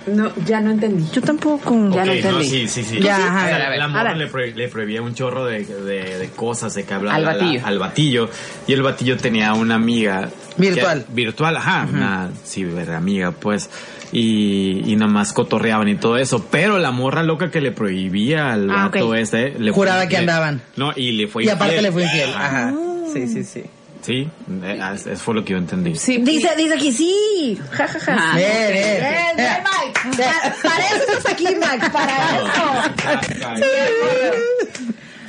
[0.07, 1.03] No, ya no entendí.
[1.11, 1.71] Yo tampoco.
[1.93, 2.45] Ya no entendí.
[2.45, 2.99] sí, sí, sí.
[2.99, 3.45] Ya, Sí, ajá.
[3.45, 5.65] o sea, A ver, a ver, la morra le, pro- le prohibía un chorro de,
[5.65, 7.61] de, de cosas, de que hablaba Al la- batillo.
[7.65, 8.29] al batillo.
[8.67, 10.29] Y el batillo tenía una amiga.
[10.57, 11.05] Virtual.
[11.05, 11.87] que- virtual, ajá.
[11.91, 13.69] Una ciberamiga, pues.
[14.11, 16.45] Y, y nomás cotorreaban y todo eso.
[16.51, 19.55] Pero la morra loca que le prohibía al Ah, vato este.
[19.59, 20.61] Le Juraba fue- que le- andaban.
[20.77, 21.83] No, y le fue Y aparte infiel.
[21.83, 22.29] le fue infiel.
[22.29, 22.47] Ajá.
[22.69, 22.73] Ajá.
[23.11, 23.63] Sí, sí, sí.
[24.05, 24.29] Sí,
[24.63, 25.95] eh, es- eso fue lo que yo entendí.
[25.95, 27.59] Sí, Dice, dice aquí, sí.
[27.71, 28.15] Ja, ja, ja.
[28.19, 28.35] Ah.
[28.35, 28.99] Bien, bien.
[29.01, 30.23] Bien, bien, Mike.
[30.23, 31.89] Pa- Para eso estás aquí, Mike.
[31.89, 33.65] Para eso.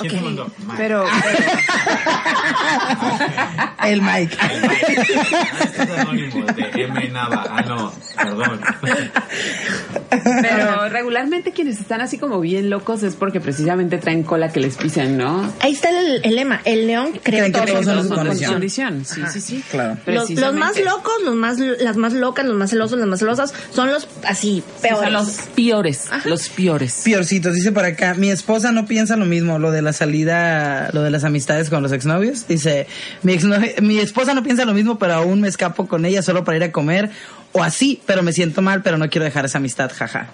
[0.01, 0.45] ¿Quién te mandó?
[0.59, 0.75] Mike.
[0.77, 1.05] pero
[3.87, 4.37] El Mike.
[4.89, 7.45] Este es anónimo de M Nava.
[7.49, 8.61] Ah, no, perdón.
[10.43, 14.77] pero regularmente quienes están así como bien locos es porque precisamente traen cola que les
[14.77, 15.53] pisen, ¿no?
[15.61, 16.61] Ahí está el, el lema.
[16.65, 18.53] El león cree que todos todos son son su Con condición.
[18.53, 19.65] condición, sí, sí, sí.
[19.71, 19.97] Claro.
[20.07, 23.55] los, los más locos, los más, las más locas, los más celosos, las más celosas,
[23.73, 25.03] son los así, Sí, peores.
[25.05, 27.03] son los peores, los peores.
[27.05, 31.03] Piorcitos, dice por acá, mi esposa no piensa lo mismo, lo de la salida, lo
[31.03, 32.47] de las amistades con los exnovios.
[32.47, 32.87] Dice,
[33.23, 36.45] mi, exnovia- mi esposa no piensa lo mismo, pero aún me escapo con ella solo
[36.45, 37.11] para ir a comer
[37.53, 40.29] o así, pero me siento mal, pero no quiero dejar esa amistad, jaja.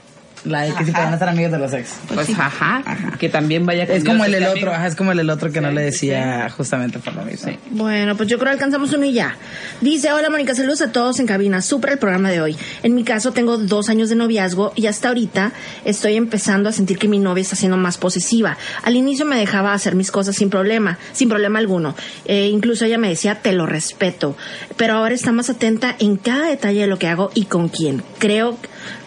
[0.44, 1.90] La de que si pueden estar amigos de los ex.
[2.12, 2.82] Pues ajá,
[3.18, 4.72] que también vaya con Es como Dios el, el otro, amigo.
[4.72, 7.52] ajá, es como el, el otro que no le decía justamente por lo mismo.
[7.70, 9.36] Bueno, pues yo creo que alcanzamos uno y ya.
[9.80, 11.62] Dice, hola Mónica, saludos a todos en cabina.
[11.62, 12.56] Súper el programa de hoy.
[12.82, 15.52] En mi caso tengo dos años de noviazgo y hasta ahorita
[15.84, 18.56] estoy empezando a sentir que mi novia está siendo más posesiva.
[18.82, 21.94] Al inicio me dejaba hacer mis cosas sin problema, sin problema alguno.
[22.24, 24.36] Eh, incluso ella me decía, te lo respeto.
[24.76, 28.02] Pero ahora está más atenta en cada detalle de lo que hago y con quién.
[28.18, 28.58] Creo,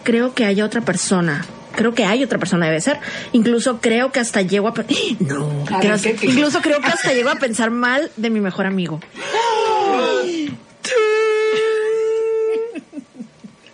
[0.06, 1.44] creo que hay otra persona.
[1.76, 3.00] Creo que hay otra persona, debe ser.
[3.34, 4.74] Incluso creo que hasta llego a...
[4.74, 4.86] pe-
[5.20, 5.50] No.
[5.70, 6.28] A Creo- ver, ¿qué- qué?
[6.28, 9.02] incluso creo que hasta llego a pensar mal de mi mejor amigo.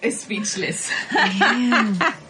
[0.10, 0.90] Speechless.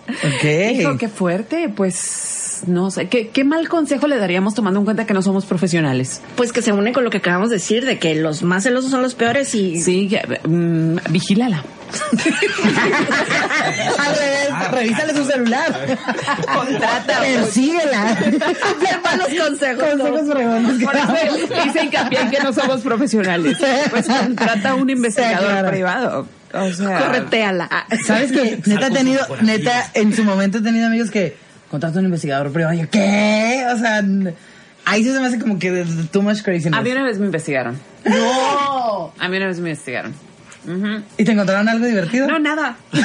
[0.09, 0.43] Ok.
[0.73, 5.05] Hijo, qué fuerte, pues no sé, ¿qué, qué mal consejo le daríamos tomando en cuenta
[5.05, 6.21] que no somos profesionales.
[6.35, 8.91] Pues que se une con lo que acabamos de decir, de que los más celosos
[8.91, 9.79] son los peores y...
[9.79, 10.09] Sí,
[10.47, 11.63] mm, vigílala.
[13.99, 15.97] Al revés, revísale su celular.
[16.53, 17.19] Contrata.
[17.19, 18.17] Persíguela.
[18.21, 19.83] Bien malos consejos.
[19.89, 20.83] Consejos fregones.
[20.83, 21.15] Por eso
[21.65, 23.57] hice hincapié en que no somos profesionales.
[23.89, 25.69] Pues contrata a un investigador claro.
[25.69, 26.27] privado.
[26.53, 27.69] O sea, Correteala.
[28.05, 28.59] ¿Sabes qué?
[28.65, 31.35] Neta he tenido, neta, en su momento he tenido amigos que
[31.69, 32.73] contratan a un investigador privado.
[32.73, 33.65] Yo, ¿qué?
[33.73, 34.03] O sea,
[34.85, 36.77] ahí sí se me hace como que too much craziness.
[36.77, 37.79] A mí una vez me investigaron.
[38.03, 39.13] ¡No!
[39.17, 40.13] A mí una vez me investigaron.
[41.17, 42.27] ¿Y te encontraron algo divertido?
[42.27, 42.75] No, nada.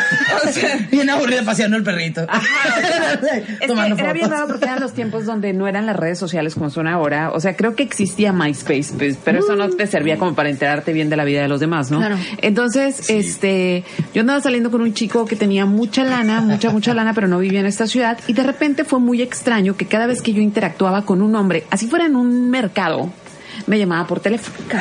[0.46, 2.26] O sea, Bien aburrido paseando el perrito.
[3.60, 6.18] Es Tomando que era bien raro porque eran los tiempos donde no eran las redes
[6.18, 7.30] sociales como son ahora.
[7.32, 10.92] O sea, creo que existía MySpace, pues, pero eso no te servía como para enterarte
[10.92, 11.98] bien de la vida de los demás, ¿no?
[11.98, 12.16] Claro.
[12.42, 13.84] Entonces, este,
[14.14, 17.38] yo andaba saliendo con un chico que tenía mucha lana, mucha, mucha lana, pero no
[17.38, 18.18] vivía en esta ciudad.
[18.26, 21.64] Y de repente fue muy extraño que cada vez que yo interactuaba con un hombre,
[21.70, 23.10] así fuera en un mercado,
[23.66, 24.56] me llamaba por teléfono.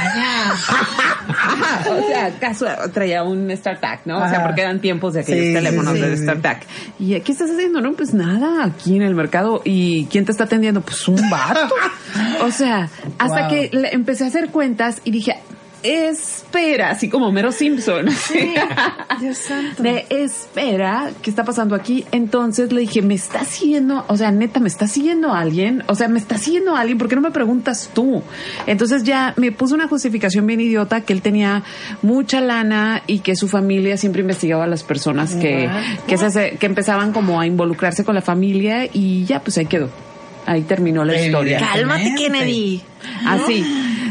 [1.89, 4.17] O sea, acaso traía un StarTAC, ¿no?
[4.17, 4.43] O sea, Ajá.
[4.43, 6.17] porque eran tiempos de aquellos Sí, teléfonos sí, de.
[6.17, 6.63] StarTAC.
[6.99, 7.81] ¿Y qué estás haciendo?
[7.81, 9.61] No, pues nada, aquí en el mercado.
[9.63, 10.81] ¿Y quién te está atendiendo?
[10.81, 11.73] Pues un vato.
[12.43, 13.49] O sea, hasta Wow.
[13.49, 15.35] que le- empecé a hacer cuentas y dije,
[15.85, 18.05] espera, así como Mero Simpson.
[19.19, 19.83] Dios santo.
[19.83, 22.05] De espera, ¿qué está pasando aquí?
[22.11, 24.03] Entonces le dije, ¿me está siguiendo?
[24.07, 25.83] O sea, neta, ¿me está siguiendo alguien?
[25.87, 26.97] O sea, ¿me está siguiendo alguien?
[26.97, 28.21] ¿Por qué no me preguntas tú?
[28.67, 31.63] Entonces ya me puso una justificación bien idiota que él tenía
[32.01, 35.69] mucha lana y que su familia siempre investigaba a las personas que,
[36.07, 39.65] que, se hace- que empezaban como a involucrarse con la familia y ya, pues ahí
[39.65, 39.89] quedó.
[40.47, 41.59] Ahí terminó la historia.
[41.59, 42.81] Cálmate, Kennedy.
[43.25, 43.65] Así,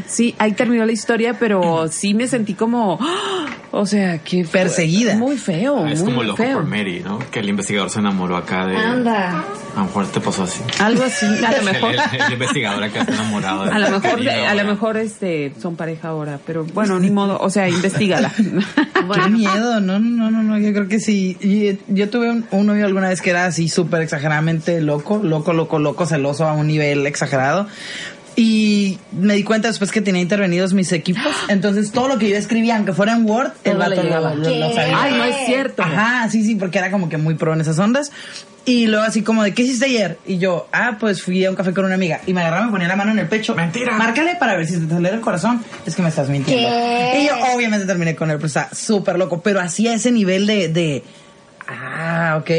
[0.06, 3.46] sí, ahí terminó la historia, pero sí me sentí como, ¡ah!
[3.70, 5.16] o sea, que Perseguida.
[5.16, 6.58] Muy feo, Es muy como loco feo.
[6.58, 7.18] por Mary, ¿no?
[7.30, 8.76] Que el investigador se enamoró acá de.
[8.76, 9.44] Anda.
[9.74, 10.60] A lo mejor te pasó así.
[10.80, 11.90] Algo así, a lo mejor.
[11.94, 13.64] El, el- el investigador acá está enamorado.
[13.64, 17.38] de A lo mejor, a lo mejor este son pareja ahora, pero bueno, ni modo,
[17.40, 18.30] o sea, investigala.
[19.14, 21.36] Qué miedo, no, no, no, no, yo creo que sí.
[21.40, 25.52] Y, Yo tuve un, un novio alguna vez que era así súper exageradamente loco, loco,
[25.52, 27.66] loco, loco, celoso a un nivel exagerado.
[28.36, 31.22] Y me di cuenta después que tenía intervenidos mis equipos.
[31.48, 35.02] Entonces todo lo que yo escribía, aunque fuera en Word, el vato lo, lo- sabía.
[35.02, 35.82] Ay, no es cierto.
[35.82, 38.10] Ajá, sí, sí, porque era como que muy pro en esas ondas.
[38.66, 40.18] Y luego así como de, ¿qué hiciste ayer?
[40.26, 42.22] Y yo, ah, pues fui a un café con una amiga.
[42.26, 43.54] Y me agarraba, me ponía la mano en el pecho.
[43.54, 43.92] Mentira.
[43.98, 45.62] Márcale para ver si te acelera el corazón.
[45.84, 46.68] Es que me estás mintiendo.
[46.70, 47.20] ¿Qué?
[47.22, 49.42] Y yo obviamente terminé con él, pero está súper loco.
[49.42, 50.68] Pero así a ese nivel de...
[50.68, 51.04] de
[51.66, 52.50] Ah, ok.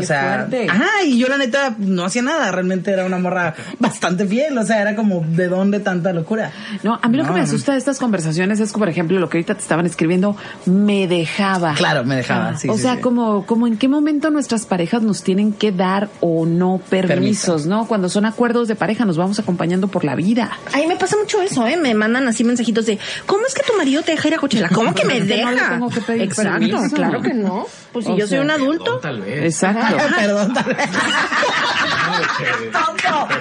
[0.00, 0.66] o sea, fuerte.
[0.70, 4.64] ajá, y yo la neta no hacía nada, realmente era una morra bastante fiel, o
[4.64, 6.50] sea, era como de dónde tanta locura.
[6.82, 9.38] No, a mí lo que me asusta de estas conversaciones es, por ejemplo, lo que
[9.38, 10.36] ahorita te estaban escribiendo,
[10.66, 11.74] me dejaba.
[11.74, 13.00] Claro, me dejaba, sí, o sí, sea, sí.
[13.00, 17.86] como, como en qué momento nuestras parejas nos tienen que dar o no permisos, ¿no?
[17.86, 20.50] Cuando son acuerdos de pareja, nos vamos acompañando por la vida.
[20.72, 21.76] A mí me pasa mucho eso, ¿eh?
[21.76, 24.68] Me mandan así mensajitos de, ¿cómo es que tu marido te deja ir a Coachella?
[24.70, 25.70] ¿Cómo que me Que no le deja?
[25.70, 26.94] tengo que pedir Exacto, permiso.
[26.96, 27.66] claro que no.
[27.92, 28.98] Pues si O yo soy sea, adulto.
[28.98, 29.44] Tal vez.
[29.44, 29.96] Exacto.
[30.16, 30.88] Perdón, tal vez.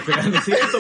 [0.05, 0.77] Pero, es cierto,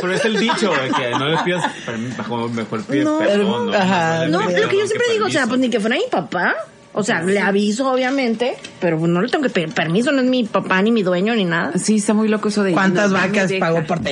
[0.00, 3.18] pero es el dicho que no le pidas permiso, mejor pides No.
[3.18, 3.74] perdón.
[3.74, 4.24] Ajá.
[4.24, 6.54] le No, lo que yo siempre digo, o sea, pues ni que fuera mi papá.
[6.94, 10.26] O sea, le aviso, obviamente, pero pues no le tengo que pedir permiso, no es
[10.26, 11.78] mi papá, ni mi dueño, ni nada.
[11.78, 12.72] Sí, está muy loco eso de...
[12.72, 14.10] ¿Cuántas no, no vacas pagó por ti?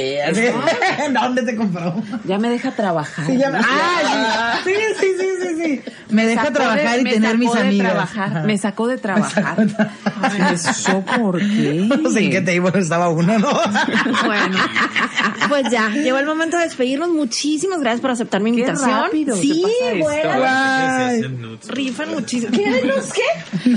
[1.11, 1.95] ¿Dónde te compró?
[2.27, 3.27] Ya me deja trabajar.
[3.27, 3.65] Sí, ya me- ¿no?
[3.69, 5.29] Ah, sí, sí, sí,
[5.67, 5.81] sí.
[6.11, 8.45] Me deja sacó de- trabajar y me tener sacó mis de amigas.
[8.45, 9.67] me sacó de trabajar.
[10.53, 11.89] ¿Eso por qué?
[12.03, 13.49] No sé en qué table estaba uno, ¿no?
[14.27, 14.59] Bueno,
[15.49, 17.11] pues ya, llegó el momento de despedirnos.
[17.11, 18.91] Muchísimas gracias por aceptar mi invitación.
[18.91, 19.65] rápido se sí,
[20.01, 21.59] bueno.
[21.69, 22.53] Rifan muchísimo.
[22.53, 22.83] ¿Qué?
[22.85, 23.23] ¿Los qué?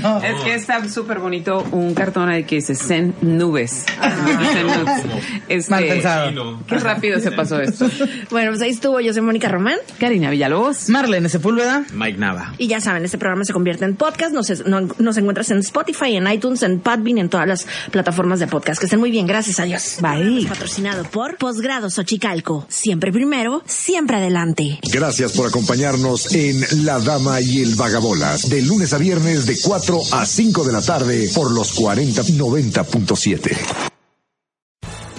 [0.30, 3.84] Es que está súper bonito un cartón ahí que dice Zen Nubes.
[4.52, 5.02] Zen Nudes.
[5.48, 6.60] Este, Mal pensado.
[6.66, 7.88] Qué rápido se pasó esto.
[8.30, 9.00] Bueno, pues ahí estuvo.
[9.00, 9.76] Yo soy Mónica Román.
[9.98, 10.88] Karina Villalobos.
[10.88, 11.79] Marlene Sepúlveda.
[11.92, 12.54] Mike Nava.
[12.58, 14.32] Y ya saben, este programa se convierte en podcast.
[14.32, 18.40] Nos, es- no- nos encuentras en Spotify, en iTunes, en Podbean, en todas las plataformas
[18.40, 18.78] de podcast.
[18.80, 19.26] Que estén muy bien.
[19.26, 19.60] Gracias.
[19.60, 19.96] Adiós.
[20.00, 20.46] Bye.
[20.48, 22.66] Patrocinado por Posgrado Xochicalco.
[22.68, 24.78] Siempre primero, siempre adelante.
[24.92, 30.00] Gracias por acompañarnos en La Dama y el Vagabolas, de lunes a viernes de 4
[30.12, 33.89] a 5 de la tarde por los 4090.7.